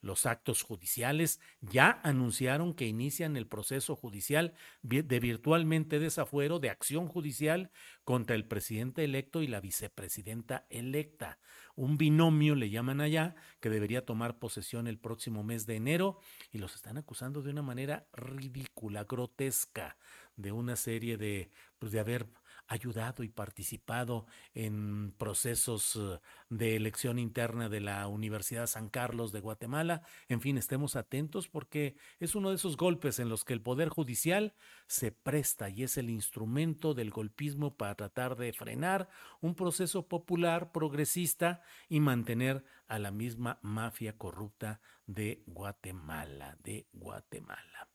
los 0.00 0.26
actos 0.26 0.62
judiciales. 0.62 1.40
Ya 1.60 2.00
anunciaron 2.02 2.72
que 2.72 2.86
inician 2.86 3.36
el 3.36 3.46
proceso 3.46 3.94
judicial 3.94 4.54
de 4.82 5.20
virtualmente 5.20 5.98
desafuero 5.98 6.58
de 6.58 6.70
acción 6.70 7.08
judicial 7.08 7.70
contra 8.04 8.36
el 8.36 8.46
presidente 8.46 9.04
electo 9.04 9.42
y 9.42 9.48
la 9.48 9.60
vicepresidenta 9.60 10.66
electa. 10.70 11.38
Un 11.76 11.98
binomio 11.98 12.54
le 12.54 12.70
llaman 12.70 13.02
allá 13.02 13.34
que 13.60 13.68
debería 13.68 14.04
tomar 14.04 14.38
posesión 14.38 14.86
el 14.86 14.98
próximo 14.98 15.44
mes 15.44 15.66
de 15.66 15.76
enero 15.76 16.18
y 16.50 16.58
los 16.58 16.74
están 16.74 16.96
acusando 16.96 17.42
de 17.42 17.50
una 17.50 17.60
manera 17.62 18.08
ridícula, 18.14 19.04
grotesca, 19.04 19.98
de 20.36 20.52
una 20.52 20.76
serie 20.76 21.18
de, 21.18 21.50
pues 21.78 21.92
de 21.92 22.00
haber 22.00 22.28
ayudado 22.68 23.22
y 23.22 23.28
participado 23.28 24.26
en 24.54 25.12
procesos 25.16 25.96
eh, 25.96 26.20
de 26.50 26.76
elección 26.76 27.18
interna 27.18 27.68
de 27.68 27.80
la 27.80 28.06
Universidad 28.08 28.66
San 28.66 28.88
Carlos 28.88 29.32
de 29.32 29.40
Guatemala. 29.40 30.02
En 30.28 30.40
fin, 30.40 30.58
estemos 30.58 30.96
atentos 30.96 31.48
porque 31.48 31.96
es 32.20 32.34
uno 32.34 32.50
de 32.50 32.56
esos 32.56 32.76
golpes 32.76 33.18
en 33.18 33.28
los 33.28 33.44
que 33.44 33.52
el 33.52 33.62
Poder 33.62 33.88
Judicial 33.88 34.54
se 34.86 35.12
presta 35.12 35.68
y 35.68 35.82
es 35.82 35.96
el 35.96 36.10
instrumento 36.10 36.94
del 36.94 37.10
golpismo 37.10 37.76
para 37.76 37.94
tratar 37.94 38.36
de 38.36 38.52
frenar 38.52 39.08
un 39.40 39.54
proceso 39.54 40.08
popular, 40.08 40.72
progresista 40.72 41.62
y 41.88 42.00
mantener 42.00 42.64
a 42.88 42.98
la 42.98 43.10
misma 43.10 43.58
mafia 43.62 44.16
corrupta 44.16 44.80
de 45.06 45.42
Guatemala, 45.46 46.56
de 46.62 46.86
Guatemala. 46.92 47.88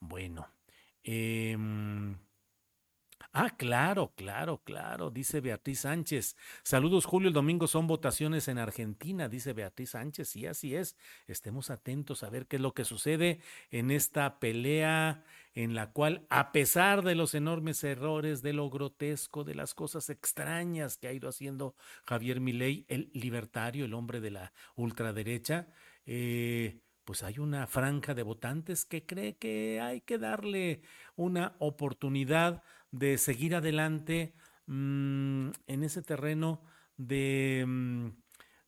Bueno, 0.00 0.48
eh, 1.04 1.56
Ah, 3.32 3.50
claro, 3.56 4.12
claro, 4.16 4.62
claro, 4.64 5.10
dice 5.10 5.40
Beatriz 5.40 5.80
Sánchez. 5.80 6.36
Saludos, 6.62 7.04
Julio. 7.04 7.28
El 7.28 7.34
domingo 7.34 7.66
son 7.66 7.86
votaciones 7.86 8.48
en 8.48 8.58
Argentina, 8.58 9.28
dice 9.28 9.52
Beatriz 9.52 9.90
Sánchez. 9.90 10.28
Sí, 10.28 10.46
así 10.46 10.74
es. 10.74 10.96
Estemos 11.26 11.70
atentos 11.70 12.22
a 12.22 12.30
ver 12.30 12.46
qué 12.46 12.56
es 12.56 12.62
lo 12.62 12.74
que 12.74 12.84
sucede 12.84 13.40
en 13.70 13.90
esta 13.90 14.38
pelea 14.38 15.24
en 15.54 15.74
la 15.74 15.92
cual, 15.92 16.26
a 16.30 16.52
pesar 16.52 17.02
de 17.02 17.14
los 17.14 17.34
enormes 17.34 17.84
errores, 17.84 18.42
de 18.42 18.52
lo 18.54 18.70
grotesco, 18.70 19.44
de 19.44 19.54
las 19.54 19.74
cosas 19.74 20.08
extrañas 20.08 20.96
que 20.96 21.08
ha 21.08 21.12
ido 21.12 21.28
haciendo 21.28 21.74
Javier 22.06 22.40
Milei, 22.40 22.86
el 22.88 23.10
libertario, 23.12 23.84
el 23.84 23.94
hombre 23.94 24.20
de 24.20 24.30
la 24.30 24.52
ultraderecha, 24.76 25.68
eh, 26.06 26.80
pues 27.04 27.22
hay 27.22 27.38
una 27.38 27.66
franja 27.66 28.14
de 28.14 28.22
votantes 28.22 28.84
que 28.84 29.04
cree 29.04 29.36
que 29.36 29.80
hay 29.80 30.00
que 30.00 30.18
darle 30.18 30.82
una 31.16 31.56
oportunidad 31.58 32.62
de 32.92 33.18
seguir 33.18 33.56
adelante 33.56 34.34
mm, 34.66 35.50
en 35.66 35.82
ese 35.82 36.02
terreno 36.02 36.62
de, 36.96 37.64
mm, 37.66 38.08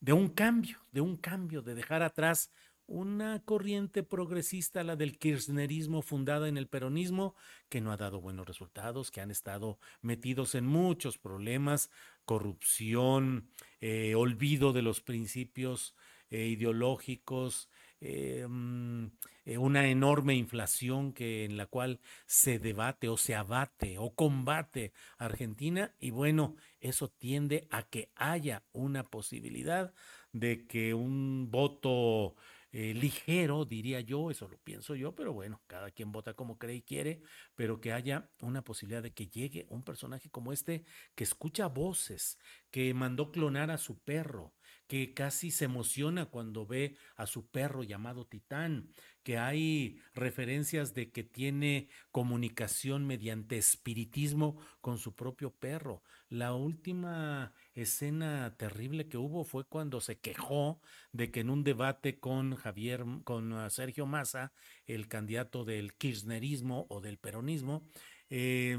de 0.00 0.12
un 0.12 0.28
cambio, 0.30 0.78
de 0.90 1.00
un 1.00 1.16
cambio, 1.16 1.62
de 1.62 1.74
dejar 1.74 2.02
atrás 2.02 2.50
una 2.87 3.42
corriente 3.44 4.02
progresista, 4.02 4.84
la 4.84 4.96
del 4.96 5.18
kirchnerismo 5.18 6.02
fundada 6.02 6.48
en 6.48 6.58
el 6.58 6.68
peronismo, 6.68 7.34
que 7.68 7.80
no 7.80 7.92
ha 7.92 7.96
dado 7.96 8.20
buenos 8.20 8.46
resultados, 8.46 9.10
que 9.10 9.20
han 9.20 9.30
estado 9.30 9.78
metidos 10.02 10.54
en 10.54 10.66
muchos 10.66 11.16
problemas, 11.16 11.90
corrupción, 12.24 13.48
eh, 13.80 14.14
olvido 14.14 14.72
de 14.72 14.82
los 14.82 15.00
principios 15.00 15.94
eh, 16.30 16.46
ideológicos, 16.46 17.70
eh, 18.06 18.46
mm, 18.46 19.06
eh, 19.46 19.56
una 19.56 19.88
enorme 19.88 20.34
inflación 20.34 21.14
que 21.14 21.46
en 21.46 21.56
la 21.56 21.64
cual 21.64 22.00
se 22.26 22.58
debate 22.58 23.08
o 23.08 23.16
se 23.16 23.34
abate 23.34 23.96
o 23.96 24.14
combate 24.14 24.92
Argentina 25.16 25.94
y 25.98 26.10
bueno, 26.10 26.54
eso 26.80 27.08
tiende 27.08 27.66
a 27.70 27.82
que 27.84 28.10
haya 28.14 28.62
una 28.72 29.04
posibilidad 29.04 29.94
de 30.32 30.66
que 30.66 30.92
un 30.92 31.50
voto 31.50 32.36
eh, 32.72 32.92
ligero, 32.92 33.64
diría 33.64 34.00
yo, 34.00 34.30
eso 34.30 34.48
lo 34.48 34.58
pienso 34.58 34.94
yo, 34.96 35.14
pero 35.14 35.32
bueno, 35.32 35.62
cada 35.66 35.90
quien 35.90 36.12
vota 36.12 36.34
como 36.34 36.58
cree 36.58 36.76
y 36.76 36.82
quiere, 36.82 37.22
pero 37.54 37.80
que 37.80 37.92
haya 37.92 38.28
una 38.40 38.62
posibilidad 38.62 39.02
de 39.02 39.14
que 39.14 39.28
llegue 39.28 39.64
un 39.70 39.82
personaje 39.82 40.28
como 40.28 40.52
este 40.52 40.84
que 41.14 41.24
escucha 41.24 41.68
voces, 41.68 42.38
que 42.70 42.92
mandó 42.92 43.30
clonar 43.30 43.70
a 43.70 43.78
su 43.78 43.98
perro, 44.00 44.52
que 44.87 45.14
casi 45.14 45.51
se 45.51 45.64
emociona 45.64 46.27
cuando 46.27 46.66
ve 46.66 46.97
a 47.16 47.27
su 47.27 47.47
perro 47.47 47.83
llamado 47.83 48.27
Titán, 48.27 48.90
que 49.23 49.38
hay 49.38 49.99
referencias 50.14 50.92
de 50.92 51.11
que 51.11 51.25
tiene 51.25 51.88
comunicación 52.11 53.07
mediante 53.07 53.57
espiritismo 53.57 54.59
con 54.83 54.99
su 54.99 55.14
propio 55.14 55.51
perro. 55.51 56.03
La 56.29 56.53
última 56.53 57.55
escena 57.73 58.55
terrible 58.59 59.09
que 59.09 59.16
hubo 59.16 59.44
fue 59.44 59.64
cuando 59.64 60.01
se 60.01 60.18
quejó 60.18 60.81
de 61.12 61.31
que 61.31 61.40
en 61.40 61.49
un 61.49 61.64
debate 61.64 62.18
con 62.18 62.55
Javier, 62.55 63.05
con 63.25 63.55
ah, 63.55 63.70
Sergio 63.70 64.05
Massa, 64.05 64.53
el 64.87 65.09
candidato 65.09 65.64
del 65.64 65.94
kirchnerismo 65.94 66.87
o 66.90 67.01
del 67.01 67.18
peronismo, 67.18 67.88
eh, 68.29 68.77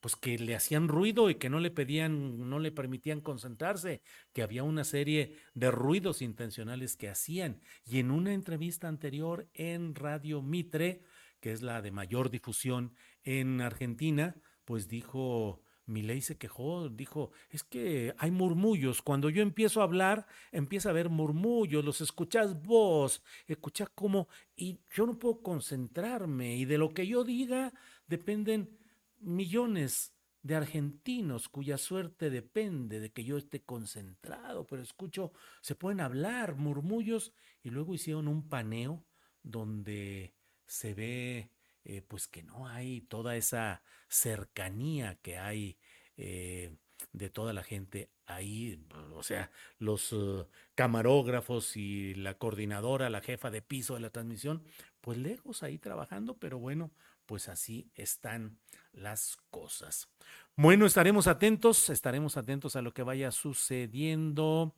pues 0.00 0.16
que 0.16 0.38
le 0.38 0.54
hacían 0.54 0.88
ruido 0.88 1.30
y 1.30 1.36
que 1.36 1.50
no 1.50 1.60
le 1.60 1.70
pedían, 1.70 2.48
no 2.48 2.58
le 2.58 2.72
permitían 2.72 3.20
concentrarse, 3.20 4.02
que 4.32 4.42
había 4.42 4.62
una 4.62 4.84
serie 4.84 5.36
de 5.54 5.70
ruidos 5.70 6.22
intencionales 6.22 6.96
que 6.96 7.08
hacían. 7.08 7.60
Y 7.84 7.98
en 7.98 8.10
una 8.10 8.32
entrevista 8.32 8.88
anterior 8.88 9.48
en 9.54 9.94
Radio 9.94 10.42
Mitre, 10.42 11.02
que 11.40 11.52
es 11.52 11.62
la 11.62 11.82
de 11.82 11.90
mayor 11.90 12.30
difusión 12.30 12.94
en 13.22 13.60
Argentina, 13.60 14.36
pues 14.64 14.88
dijo, 14.88 15.62
ley 15.86 16.20
se 16.20 16.36
quejó, 16.36 16.88
dijo, 16.88 17.32
es 17.50 17.64
que 17.64 18.14
hay 18.18 18.30
murmullos, 18.30 19.02
cuando 19.02 19.30
yo 19.30 19.42
empiezo 19.42 19.80
a 19.80 19.84
hablar, 19.84 20.26
empieza 20.52 20.88
a 20.88 20.92
haber 20.92 21.08
murmullos, 21.08 21.84
los 21.84 22.00
escuchás 22.00 22.60
vos, 22.62 23.22
escuchás 23.46 23.88
cómo, 23.94 24.28
y 24.54 24.80
yo 24.94 25.06
no 25.06 25.18
puedo 25.18 25.42
concentrarme, 25.42 26.56
y 26.56 26.64
de 26.64 26.78
lo 26.78 26.90
que 26.90 27.06
yo 27.06 27.24
diga 27.24 27.72
dependen 28.06 28.77
millones 29.20 30.14
de 30.42 30.54
argentinos 30.54 31.48
cuya 31.48 31.78
suerte 31.78 32.30
depende 32.30 33.00
de 33.00 33.12
que 33.12 33.24
yo 33.24 33.36
esté 33.36 33.62
concentrado, 33.62 34.66
pero 34.66 34.82
escucho, 34.82 35.32
se 35.60 35.74
pueden 35.74 36.00
hablar 36.00 36.56
murmullos 36.56 37.32
y 37.62 37.70
luego 37.70 37.94
hicieron 37.94 38.28
un 38.28 38.48
paneo 38.48 39.04
donde 39.42 40.34
se 40.66 40.94
ve 40.94 41.50
eh, 41.84 42.02
pues 42.02 42.28
que 42.28 42.42
no 42.42 42.68
hay 42.68 43.00
toda 43.02 43.36
esa 43.36 43.82
cercanía 44.08 45.16
que 45.22 45.38
hay 45.38 45.78
eh, 46.16 46.76
de 47.12 47.30
toda 47.30 47.52
la 47.52 47.62
gente 47.62 48.10
ahí, 48.26 48.84
o 49.14 49.22
sea, 49.22 49.50
los 49.78 50.12
uh, 50.12 50.46
camarógrafos 50.74 51.76
y 51.76 52.14
la 52.14 52.34
coordinadora, 52.34 53.08
la 53.08 53.20
jefa 53.20 53.50
de 53.50 53.62
piso 53.62 53.94
de 53.94 54.00
la 54.00 54.10
transmisión, 54.10 54.62
pues 55.00 55.16
lejos 55.16 55.62
ahí 55.62 55.78
trabajando, 55.78 56.36
pero 56.36 56.58
bueno, 56.58 56.90
pues 57.24 57.48
así 57.48 57.90
están 57.94 58.58
las 58.98 59.36
cosas. 59.50 60.08
Bueno, 60.56 60.86
estaremos 60.86 61.26
atentos, 61.26 61.88
estaremos 61.90 62.36
atentos 62.36 62.76
a 62.76 62.82
lo 62.82 62.92
que 62.92 63.02
vaya 63.02 63.30
sucediendo. 63.30 64.74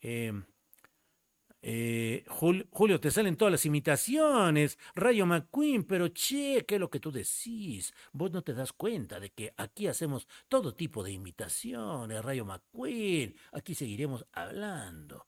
Em, 0.00 0.44
eh, 1.66 2.24
Julio, 2.28 3.00
te 3.00 3.10
salen 3.10 3.36
todas 3.36 3.52
las 3.52 3.64
imitaciones. 3.66 4.78
Rayo 4.94 5.26
McQueen, 5.26 5.84
pero 5.84 6.08
che, 6.08 6.64
¿qué 6.66 6.74
es 6.74 6.80
lo 6.80 6.90
que 6.90 7.00
tú 7.00 7.10
decís? 7.10 7.94
Vos 8.12 8.30
no 8.32 8.42
te 8.42 8.52
das 8.52 8.72
cuenta 8.72 9.18
de 9.18 9.30
que 9.30 9.54
aquí 9.56 9.86
hacemos 9.86 10.28
todo 10.48 10.74
tipo 10.74 11.02
de 11.02 11.12
imitaciones, 11.12 12.22
Rayo 12.22 12.44
McQueen. 12.44 13.34
Aquí 13.52 13.74
seguiremos 13.74 14.26
hablando. 14.32 15.26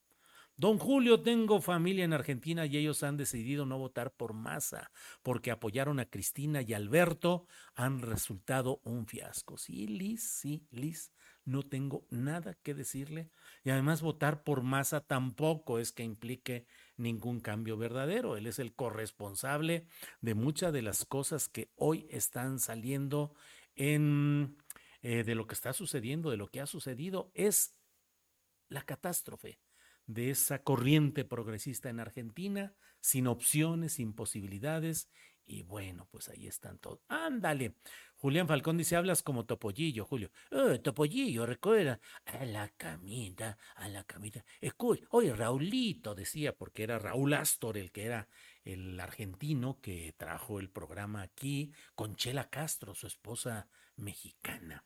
Don 0.59 0.79
Julio, 0.79 1.21
tengo 1.21 1.61
familia 1.61 2.03
en 2.03 2.13
Argentina 2.13 2.65
y 2.65 2.77
ellos 2.77 3.03
han 3.03 3.15
decidido 3.15 3.67
no 3.67 3.77
votar 3.77 4.15
por 4.15 4.33
Massa 4.33 4.89
porque 5.21 5.51
apoyaron 5.51 5.99
a 5.99 6.09
Cristina 6.09 6.63
y 6.63 6.73
Alberto. 6.73 7.45
Han 7.75 7.99
resultado 7.99 8.81
un 8.83 9.05
fiasco. 9.05 9.59
Sí, 9.59 9.85
Liz, 9.85 10.23
sí, 10.23 10.65
Liz, 10.71 11.13
no 11.45 11.61
tengo 11.61 12.07
nada 12.09 12.55
que 12.55 12.73
decirle. 12.73 13.29
Y 13.63 13.69
además 13.69 14.01
votar 14.01 14.43
por 14.43 14.63
Massa 14.63 15.01
tampoco 15.01 15.77
es 15.77 15.91
que 15.91 16.01
implique 16.01 16.65
ningún 16.95 17.39
cambio 17.39 17.77
verdadero. 17.77 18.35
Él 18.35 18.47
es 18.47 18.57
el 18.57 18.73
corresponsable 18.73 19.85
de 20.21 20.33
muchas 20.33 20.73
de 20.73 20.81
las 20.81 21.05
cosas 21.05 21.49
que 21.49 21.69
hoy 21.75 22.07
están 22.09 22.57
saliendo 22.57 23.35
en, 23.75 24.57
eh, 25.03 25.23
de 25.23 25.35
lo 25.35 25.45
que 25.45 25.53
está 25.53 25.71
sucediendo, 25.73 26.31
de 26.31 26.37
lo 26.37 26.47
que 26.47 26.61
ha 26.61 26.65
sucedido, 26.65 27.29
es 27.35 27.75
la 28.69 28.81
catástrofe 28.81 29.59
de 30.07 30.31
esa 30.31 30.63
corriente 30.63 31.25
progresista 31.25 31.89
en 31.89 31.99
Argentina, 31.99 32.73
sin 32.99 33.27
opciones, 33.27 33.93
sin 33.93 34.13
posibilidades. 34.13 35.09
Y 35.45 35.63
bueno, 35.63 36.07
pues 36.11 36.27
ahí 36.27 36.47
están 36.47 36.77
todos. 36.77 36.99
Ándale. 37.07 37.75
Julián 38.15 38.47
Falcón 38.47 38.77
dice, 38.77 38.95
hablas 38.95 39.21
como 39.21 39.45
Topollillo, 39.45 40.03
Julio. 40.03 40.31
Eh, 40.51 40.79
Topollillo, 40.79 41.45
recuerda. 41.45 41.99
A 42.25 42.43
la 42.43 42.67
camita, 42.69 43.57
a 43.75 43.87
la 43.87 44.03
camita. 44.03 44.43
Escucha, 44.59 45.05
oye, 45.11 45.33
Raulito 45.33 46.15
decía, 46.15 46.53
porque 46.53 46.83
era 46.83 46.99
Raúl 46.99 47.33
Astor 47.33 47.77
el 47.77 47.91
que 47.91 48.05
era 48.05 48.27
el 48.65 48.99
argentino 48.99 49.79
que 49.79 50.13
trajo 50.17 50.59
el 50.59 50.69
programa 50.69 51.21
aquí, 51.21 51.71
con 51.95 52.15
Chela 52.15 52.49
Castro, 52.49 52.93
su 52.95 53.07
esposa 53.07 53.69
mexicana. 53.95 54.83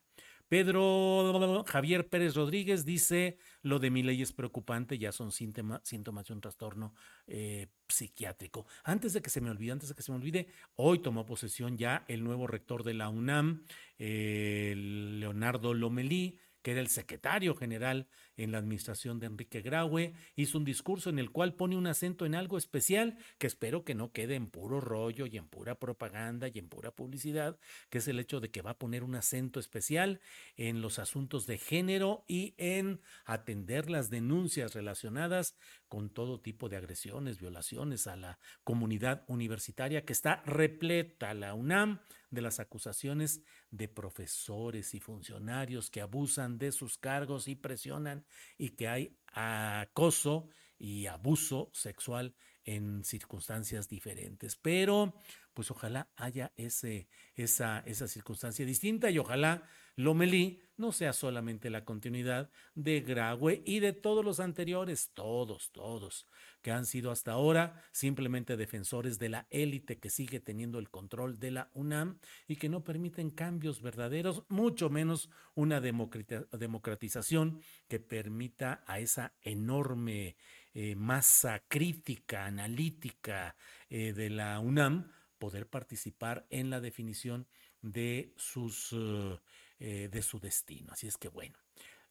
Pedro 0.52 1.64
Javier 1.66 2.10
Pérez 2.10 2.36
Rodríguez 2.36 2.84
dice, 2.84 3.38
lo 3.62 3.80
de 3.80 3.90
mi 3.90 4.04
ley 4.04 4.22
es 4.22 4.34
preocupante, 4.34 4.98
ya 4.98 5.14
son 5.14 5.32
síntomas 5.32 5.82
de 6.28 6.34
un 6.34 6.42
trastorno 6.42 6.94
eh, 7.26 7.68
psiquiátrico. 7.88 8.66
Antes 8.84 9.14
de 9.14 9.22
que 9.22 9.30
se 9.30 9.40
me 9.40 9.50
olvide, 9.50 9.72
antes 9.72 9.88
de 9.88 9.96
que 9.96 10.02
se 10.02 10.12
me 10.12 10.18
olvide, 10.18 10.50
hoy 10.76 11.00
tomó 11.00 11.26
posesión 11.26 11.78
ya 11.78 12.04
el 12.10 12.26
nuevo 12.26 12.48
rector 12.48 12.84
de 12.84 12.94
la 12.94 13.08
UNAM, 13.08 13.64
Leonardo 13.98 15.74
Lomelí, 15.74 16.38
que 16.62 16.72
era 16.72 16.82
el 16.82 16.90
secretario 16.90 17.56
general 17.56 18.10
en 18.38 18.52
la 18.52 18.58
administración 18.58 19.20
de 19.20 19.28
Enrique 19.28 19.62
Graue, 19.62 20.13
hizo 20.36 20.58
un 20.58 20.65
discurso 20.65 21.10
en 21.10 21.20
el 21.20 21.32
cual 21.32 21.56
pone 21.56 21.78
un 21.78 21.88
acento 21.88 22.26
en 22.26 22.36
algo 22.36 22.58
especial 22.58 23.17
que 23.38 23.48
espero 23.48 23.84
que 23.84 23.96
no 23.96 24.12
quede 24.12 24.36
en 24.36 24.48
puro 24.48 24.82
rollo 24.82 25.26
y 25.26 25.38
en 25.38 25.48
pura 25.48 25.76
propaganda 25.76 26.48
y 26.48 26.60
en 26.60 26.70
pura 26.70 26.91
publicidad, 26.91 27.60
que 27.89 28.00
es 28.00 28.08
el 28.08 28.20
hecho 28.20 28.39
de 28.39 28.52
que 28.52 28.62
va 28.62 28.72
a 28.72 28.78
poner 28.78 29.04
un 29.04 29.15
acento 29.15 29.60
especial 29.60 30.20
en 30.56 30.82
los 30.82 31.00
asuntos 31.00 31.46
de 31.48 31.58
género 31.58 32.24
y 32.28 32.56
en 32.58 33.02
atender 33.26 33.89
las 33.89 34.10
denuncias 34.10 34.74
relacionadas 34.74 35.56
con 35.88 36.10
todo 36.10 36.39
tipo 36.39 36.70
de 36.70 36.78
agresiones, 36.78 37.39
violaciones 37.39 38.08
a 38.08 38.15
la 38.15 38.39
comunidad 38.63 39.24
universitaria 39.28 40.06
que 40.06 40.13
está 40.13 40.41
repleta 40.46 41.34
la 41.34 41.54
UNAM 41.54 42.00
de 42.30 42.41
las 42.41 42.60
acusaciones 42.60 43.41
de 43.72 43.88
profesores 43.88 44.94
y 44.94 45.00
funcionarios 45.00 45.89
que 45.89 46.02
abusan 46.02 46.58
de 46.58 46.72
sus 46.72 46.98
cargos 46.98 47.48
y 47.48 47.56
presionan 47.56 48.20
y 48.57 48.71
que 48.71 48.88
hay 48.88 49.17
acoso 49.34 50.49
y 50.77 51.05
abuso 51.05 51.69
sexual 51.73 52.36
en 52.63 53.03
circunstancias 53.03 53.88
diferentes. 53.88 54.55
Pero, 54.55 55.13
pues 55.53 55.71
ojalá 55.71 56.12
haya 56.15 56.53
ese, 56.55 57.07
esa, 57.36 57.79
esa 57.86 58.07
circunstancia 58.07 58.65
distinta 58.65 59.10
y 59.10 59.19
ojalá 59.19 59.63
Lomelí 59.95 60.62
no 60.82 60.91
sea 60.91 61.13
solamente 61.13 61.69
la 61.69 61.86
continuidad 61.86 62.49
de 62.73 63.01
Graue 63.01 63.62
y 63.65 63.80
de 63.80 63.93
todos 63.93 64.25
los 64.25 64.39
anteriores, 64.39 65.12
todos, 65.13 65.71
todos, 65.71 66.25
que 66.62 66.71
han 66.71 66.86
sido 66.86 67.12
hasta 67.12 67.34
ahora 67.34 67.84
simplemente 67.91 68.58
defensores 68.58 69.19
de 69.19 69.30
la 69.30 69.47
élite 69.51 69.99
que 69.99 70.10
sigue 70.10 70.39
teniendo 70.39 70.80
el 70.80 70.89
control 70.89 71.39
de 71.39 71.51
la 71.51 71.69
UNAM 71.73 72.17
y 72.47 72.56
que 72.56 72.67
no 72.67 72.84
permiten 72.84 73.30
cambios 73.30 73.82
verdaderos, 73.82 74.43
mucho 74.49 74.89
menos 74.89 75.30
una 75.54 75.80
democratización 75.82 77.62
que 77.88 77.99
permita 77.99 78.84
a 78.88 78.99
esa 78.99 79.34
enorme 79.41 80.36
eh, 80.73 80.95
masa 80.95 81.63
crítica, 81.67 82.45
analítica 82.45 83.56
eh, 83.89 84.13
de 84.13 84.30
la 84.30 84.60
UNAM 84.60 85.12
poder 85.38 85.67
participar 85.67 86.47
en 86.49 86.69
la 86.69 86.82
definición 86.82 87.47
de 87.82 88.34
sus... 88.36 88.93
Eh, 88.93 89.38
eh, 89.84 90.10
de 90.12 90.22
su 90.22 90.39
destino. 90.39 90.94
Así 90.94 91.08
es 91.08 91.17
que 91.17 91.28
bueno. 91.28 91.58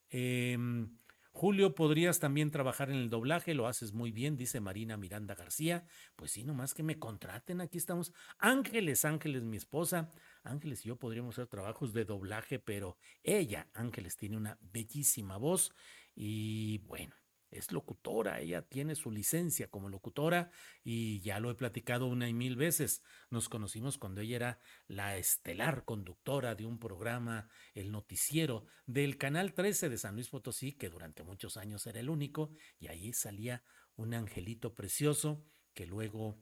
Em, 0.09 0.99
Julio, 1.31 1.73
podrías 1.77 2.19
también 2.19 2.51
trabajar 2.51 2.91
en 2.91 2.97
el 2.97 3.11
doblaje, 3.11 3.55
lo 3.55 3.69
haces 3.69 3.93
muy 3.93 4.11
bien, 4.11 4.37
dice 4.37 4.59
Marina 4.59 4.97
Miranda 4.97 5.37
García. 5.37 5.87
Pues 6.17 6.33
sí, 6.33 6.43
nomás 6.43 6.75
que 6.75 6.83
me 6.83 6.99
contraten, 6.99 7.61
aquí 7.61 7.79
estamos. 7.79 8.13
Ángeles, 8.41 9.05
Ángeles, 9.05 9.45
mi 9.45 9.57
esposa. 9.57 10.13
Ángeles 10.43 10.85
y 10.85 10.89
yo 10.89 10.97
podríamos 10.97 11.37
hacer 11.37 11.47
trabajos 11.47 11.93
de 11.93 12.05
doblaje, 12.05 12.59
pero 12.59 12.99
ella, 13.23 13.69
Ángeles, 13.73 14.17
tiene 14.17 14.37
una 14.37 14.59
bellísima 14.61 15.37
voz 15.37 15.73
y 16.17 16.79
bueno, 16.79 17.15
es 17.51 17.73
locutora, 17.73 18.41
ella 18.41 18.63
tiene 18.63 18.95
su 18.95 19.11
licencia 19.11 19.69
como 19.69 19.89
locutora 19.89 20.51
y 20.85 21.21
ya 21.21 21.41
lo 21.41 21.51
he 21.51 21.55
platicado 21.55 22.07
una 22.07 22.29
y 22.29 22.33
mil 22.33 22.57
veces. 22.57 23.03
Nos 23.29 23.49
conocimos 23.49 23.99
cuando 23.99 24.21
ella 24.21 24.37
era 24.37 24.59
la 24.87 25.17
estelar 25.17 25.85
conductora 25.85 26.55
de 26.55 26.67
un 26.67 26.79
programa, 26.79 27.49
el 27.75 27.91
noticiero 27.91 28.67
del 28.87 29.19
Canal 29.19 29.53
13 29.53 29.89
de 29.89 29.99
San 29.99 30.15
Luis 30.15 30.29
Potosí, 30.29 30.73
que 30.73 30.91
durante 30.91 31.23
muchos 31.23 31.57
años 31.57 31.87
era 31.87 32.01
el 32.01 32.09
único, 32.11 32.53
y 32.79 32.89
ahí 32.89 33.13
salía 33.13 33.65
un 33.97 34.15
angelito 34.15 34.75
precioso 34.75 35.45
que 35.75 35.87
luego, 35.87 36.39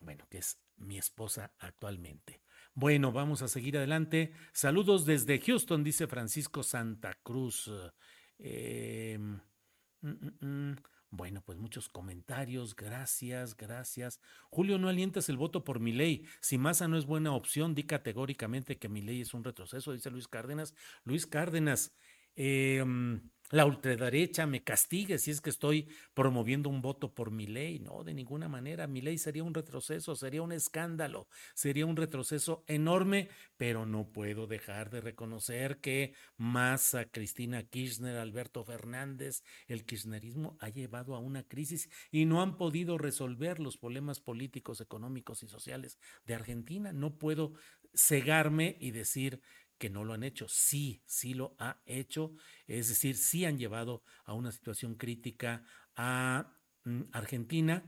bueno, 0.00 0.26
que 0.30 0.38
es 0.38 0.58
mi 0.76 0.98
esposa 0.98 1.54
actualmente. 1.58 2.40
Bueno, 2.74 3.12
vamos 3.12 3.42
a 3.42 3.48
seguir 3.48 3.76
adelante. 3.76 4.32
Saludos 4.52 5.06
desde 5.06 5.38
Houston, 5.38 5.84
dice 5.84 6.06
Francisco 6.06 6.62
Santa 6.62 7.14
Cruz. 7.22 7.70
Eh, 8.38 9.18
Mm, 10.04 10.10
mm, 10.10 10.46
mm. 10.46 10.76
Bueno, 11.10 11.42
pues 11.46 11.58
muchos 11.58 11.88
comentarios, 11.88 12.74
gracias, 12.74 13.56
gracias. 13.56 14.20
Julio, 14.50 14.78
no 14.78 14.88
alientas 14.88 15.28
el 15.28 15.36
voto 15.36 15.62
por 15.64 15.78
mi 15.80 15.92
ley. 15.92 16.26
Si 16.40 16.58
Massa 16.58 16.88
no 16.88 16.98
es 16.98 17.06
buena 17.06 17.32
opción, 17.32 17.74
di 17.74 17.84
categóricamente 17.84 18.78
que 18.78 18.88
mi 18.88 19.00
ley 19.00 19.20
es 19.20 19.32
un 19.32 19.44
retroceso, 19.44 19.92
dice 19.92 20.10
Luis 20.10 20.26
Cárdenas. 20.28 20.74
Luis 21.04 21.26
Cárdenas, 21.26 21.96
eh, 22.36 22.84
la 23.50 23.66
ultraderecha 23.66 24.46
me 24.46 24.62
castigue 24.62 25.18
si 25.18 25.30
es 25.30 25.40
que 25.40 25.50
estoy 25.50 25.88
promoviendo 26.14 26.70
un 26.70 26.80
voto 26.80 27.12
por 27.14 27.30
mi 27.30 27.46
ley. 27.46 27.78
No, 27.78 28.02
de 28.02 28.14
ninguna 28.14 28.48
manera. 28.48 28.86
Mi 28.86 29.00
ley 29.00 29.18
sería 29.18 29.44
un 29.44 29.54
retroceso, 29.54 30.16
sería 30.16 30.42
un 30.42 30.52
escándalo, 30.52 31.28
sería 31.54 31.86
un 31.86 31.96
retroceso 31.96 32.64
enorme, 32.66 33.28
pero 33.56 33.84
no 33.86 34.08
puedo 34.08 34.46
dejar 34.46 34.90
de 34.90 35.00
reconocer 35.00 35.78
que 35.78 36.14
Massa, 36.36 37.04
Cristina 37.04 37.62
Kirchner, 37.62 38.16
Alberto 38.16 38.64
Fernández, 38.64 39.42
el 39.66 39.84
kirchnerismo 39.84 40.56
ha 40.60 40.70
llevado 40.70 41.14
a 41.14 41.18
una 41.18 41.42
crisis 41.42 41.90
y 42.10 42.24
no 42.24 42.42
han 42.42 42.56
podido 42.56 42.98
resolver 42.98 43.60
los 43.60 43.76
problemas 43.76 44.20
políticos, 44.20 44.80
económicos 44.80 45.42
y 45.42 45.48
sociales 45.48 45.98
de 46.24 46.34
Argentina. 46.34 46.92
No 46.92 47.18
puedo 47.18 47.52
cegarme 47.94 48.76
y 48.80 48.90
decir 48.90 49.40
que 49.78 49.90
no 49.90 50.04
lo 50.04 50.12
han 50.12 50.22
hecho. 50.22 50.46
Sí, 50.48 51.02
sí 51.06 51.34
lo 51.34 51.54
ha 51.58 51.78
hecho. 51.86 52.32
Es 52.66 52.88
decir, 52.88 53.16
sí 53.16 53.44
han 53.44 53.58
llevado 53.58 54.02
a 54.24 54.34
una 54.34 54.52
situación 54.52 54.94
crítica 54.94 55.64
a 55.96 56.52
mm, 56.84 57.02
Argentina, 57.12 57.84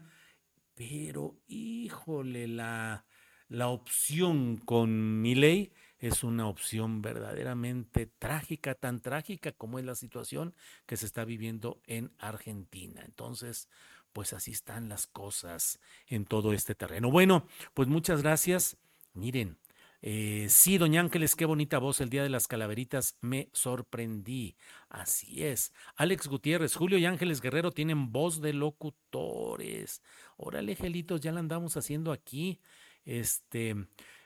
pero 0.75 1.41
híjole, 1.47 2.49
la, 2.49 3.07
la 3.49 3.69
opción 3.69 4.57
con 4.59 5.21
mi 5.23 5.35
ley 5.35 5.73
es 5.99 6.23
una 6.23 6.47
opción 6.47 7.01
verdaderamente 7.01 8.07
trágica, 8.07 8.75
tan 8.75 9.01
trágica 9.01 9.53
como 9.53 9.79
es 9.79 9.85
la 9.85 9.95
situación 9.95 10.55
que 10.85 10.97
se 10.97 11.07
está 11.07 11.25
viviendo 11.25 11.81
en 11.87 12.13
Argentina. 12.19 13.03
Entonces, 13.05 13.69
pues 14.13 14.33
así 14.33 14.51
están 14.51 14.89
las 14.89 15.07
cosas 15.07 15.81
en 16.07 16.25
todo 16.25 16.53
este 16.53 16.75
terreno. 16.75 17.11
Bueno, 17.11 17.47
pues 17.75 17.89
muchas 17.89 18.23
gracias. 18.23 18.77
Miren, 19.15 19.59
eh, 20.03 20.47
sí, 20.49 20.79
doña 20.79 21.01
Ángeles, 21.01 21.37
qué 21.37 21.45
bonita 21.45 21.79
voz. 21.79 22.01
El 22.01 22.11
día 22.11 22.23
de 22.23 22.29
las 22.29 22.47
calaveritas 22.47 23.17
me 23.21 23.49
sorprendí. 23.53 24.57
Así 24.89 25.45
es. 25.45 25.73
Alex 25.97 26.29
Gutiérrez, 26.29 26.75
Julio 26.75 26.99
y 26.99 27.07
Ángeles 27.07 27.41
Guerrero 27.41 27.73
tienen 27.73 28.13
voz 28.13 28.41
de 28.41 28.53
locutores. 28.53 30.03
Órale, 30.37 30.77
gelitos, 30.77 31.21
ya 31.21 31.33
la 31.33 31.41
andamos 31.41 31.77
haciendo 31.77 32.13
aquí. 32.13 32.61
Este, 33.05 33.75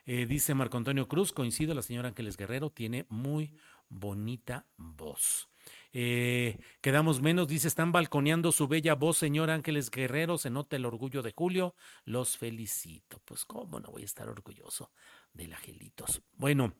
eh, 0.06 0.26
dice 0.26 0.54
Marco 0.54 0.76
Antonio 0.76 1.06
Cruz, 1.06 1.32
coincido, 1.32 1.74
la 1.74 1.82
señora 1.82 2.08
Ángeles 2.08 2.36
Guerrero 2.36 2.70
tiene 2.70 3.06
muy 3.08 3.54
bonita 3.88 4.66
voz. 4.76 5.48
Eh, 5.92 6.58
quedamos 6.80 7.20
menos, 7.20 7.48
dice, 7.48 7.68
están 7.68 7.92
balconeando 7.92 8.52
su 8.52 8.68
bella 8.68 8.94
voz, 8.94 9.18
señor 9.18 9.50
Ángeles 9.50 9.90
Guerrero, 9.90 10.38
se 10.38 10.48
nota 10.48 10.76
el 10.76 10.86
orgullo 10.86 11.20
de 11.22 11.32
Julio, 11.36 11.74
los 12.04 12.38
felicito. 12.38 13.20
Pues 13.24 13.44
cómo 13.44 13.80
no 13.80 13.90
voy 13.90 14.02
a 14.02 14.06
estar 14.06 14.28
orgulloso 14.28 14.90
del 15.32 15.52
Angelitos. 15.52 16.22
Bueno, 16.36 16.74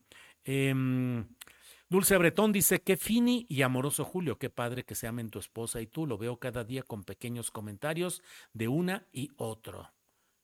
em, 0.45 1.27
Dulce 1.89 2.17
Bretón 2.17 2.53
dice, 2.53 2.83
qué 2.83 2.97
fini 2.97 3.47
y 3.49 3.63
amoroso 3.63 4.05
Julio, 4.05 4.39
qué 4.39 4.49
padre 4.49 4.85
que 4.85 4.95
se 4.95 5.07
amen 5.07 5.31
tu 5.31 5.39
esposa 5.39 5.81
y 5.81 5.87
tú, 5.87 6.07
lo 6.07 6.19
veo 6.19 6.39
cada 6.39 6.63
día 6.63 6.83
con 6.83 7.03
pequeños 7.05 7.51
comentarios 7.51 8.23
de 8.53 8.69
una 8.69 9.09
y 9.13 9.31
otro. 9.37 9.93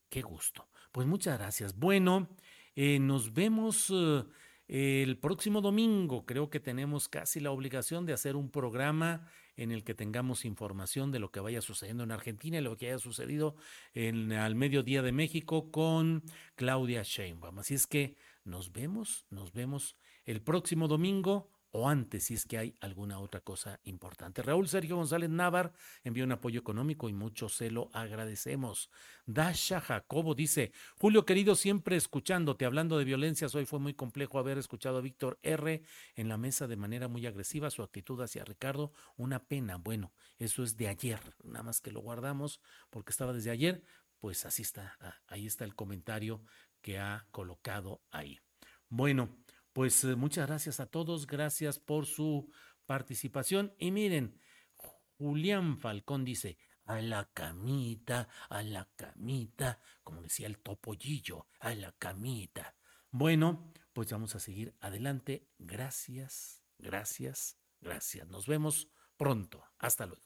Qué 0.09 0.23
gusto. 0.23 0.69
Pues 0.93 1.07
muchas 1.07 1.39
gracias. 1.39 1.77
Bueno, 1.77 2.29
eh, 2.75 2.99
nos 2.99 3.33
vemos 3.33 3.93
eh, 3.95 4.25
el 4.69 5.19
próximo 5.19 5.61
domingo. 5.61 6.27
Creo 6.27 6.51
que 6.51 6.61
tenemos 6.61 7.09
casi 7.09 7.41
la 7.41 7.51
obligación 7.51 8.07
de 8.07 8.13
hacer 8.13 8.37
un 8.37 8.51
programa 8.51 9.29
en 9.57 9.73
el 9.73 9.85
que 9.85 9.95
tengamos 9.95 10.45
información 10.45 11.13
de 11.13 11.19
lo 11.19 11.31
que 11.31 11.41
vaya 11.41 11.61
sucediendo 11.63 12.05
en 12.05 12.13
Argentina 12.13 12.59
y 12.59 12.63
lo 12.63 12.77
que 12.77 12.89
haya 12.89 12.99
sucedido 12.99 13.57
en, 13.95 14.33
al 14.33 14.55
mediodía 14.55 15.03
de 15.03 15.13
México 15.13 15.71
con 15.71 16.23
Claudia 16.57 17.03
Sheinbaum. 17.03 17.59
Así 17.59 17.75
es 17.75 17.87
que 17.87 18.17
nos 18.45 18.73
vemos, 18.73 19.27
nos 19.31 19.53
vemos 19.53 19.97
el 20.25 20.43
próximo 20.43 20.89
domingo 20.89 21.49
o 21.71 21.89
antes 21.89 22.25
si 22.25 22.35
es 22.35 22.47
que 22.47 22.59
hay 22.59 22.75
alguna 22.81 23.19
otra 23.19 23.41
cosa 23.41 23.81
importante. 23.85 24.43
Raúl 24.43 24.69
Sergio 24.69 24.97
González 24.97 25.31
Navar 25.31 25.73
envió 26.05 26.25
un 26.25 26.33
apoyo 26.33 26.61
económico 26.61 27.09
y 27.09 27.13
mucho 27.13 27.49
se 27.49 27.71
lo 27.71 27.91
agradecemos. 27.93 28.91
Dasha 29.27 29.81
Jacobo 29.81 30.35
dice, 30.35 30.73
Julio 30.99 31.27
querido, 31.27 31.55
siempre 31.55 31.97
escuchándote, 31.97 32.65
hablando 32.65 32.99
de 32.99 33.05
violencias, 33.05 33.55
hoy 33.55 33.67
fue 33.67 33.79
muy 33.79 33.95
complejo 33.95 34.39
haber 34.39 34.59
escuchado 34.59 34.99
a 34.99 35.03
Víctor 35.03 35.39
R. 35.43 35.83
en 36.15 36.29
la 36.29 36.37
mesa 36.37 36.67
de 36.67 36.77
manera 36.77 37.09
muy 37.09 37.27
agresiva, 37.27 37.71
su 37.71 37.83
actitud 37.83 38.21
hacia 38.21 38.45
Ricardo, 38.45 38.93
una 39.17 39.45
pena. 39.45 39.77
Bueno, 39.77 40.13
eso 40.39 40.63
es 40.63 40.77
de 40.77 40.89
ayer, 40.89 41.21
nada 41.43 41.63
más 41.63 41.81
que 41.81 41.93
lo 41.93 42.01
guardamos 42.01 42.61
porque 42.91 43.11
estaba 43.11 43.33
desde 43.33 43.51
ayer, 43.51 43.83
pues 44.19 44.47
así 44.47 44.63
está, 44.63 44.97
ah, 45.01 45.17
ahí 45.27 45.47
está 45.47 45.65
el 45.65 45.75
comentario 45.75 46.43
que 46.81 46.99
ha 46.99 47.27
colocado 47.31 48.01
ahí. 48.11 48.41
Bueno, 48.89 49.37
pues 49.77 50.03
eh, 50.05 50.17
muchas 50.17 50.47
gracias 50.47 50.81
a 50.81 50.87
todos, 50.87 51.27
gracias 51.27 51.79
por 51.79 52.07
su 52.07 52.51
participación. 52.87 53.75
Y 53.79 53.91
miren, 53.91 54.41
Julián 55.19 55.77
Falcón 55.77 56.25
dice, 56.25 56.57
a 56.87 57.03
la 57.03 57.29
camita, 57.35 58.27
a 58.49 58.63
la 58.63 58.89
camita, 58.97 59.79
como 60.03 60.23
decía 60.23 60.47
el 60.47 60.61
topollillo, 60.61 61.49
a 61.61 61.75
la 61.75 61.93
camita. 61.93 62.75
Bueno, 63.11 63.71
pues 63.93 64.11
vamos 64.11 64.35
a 64.35 64.41
seguir 64.41 64.75
adelante. 64.81 65.47
Gracias, 65.59 66.63
gracias, 66.79 67.59
gracias. 67.83 68.27
Nos 68.29 68.47
vemos 68.47 68.89
pronto. 69.19 69.63
Hasta 69.79 70.07
luego. 70.07 70.26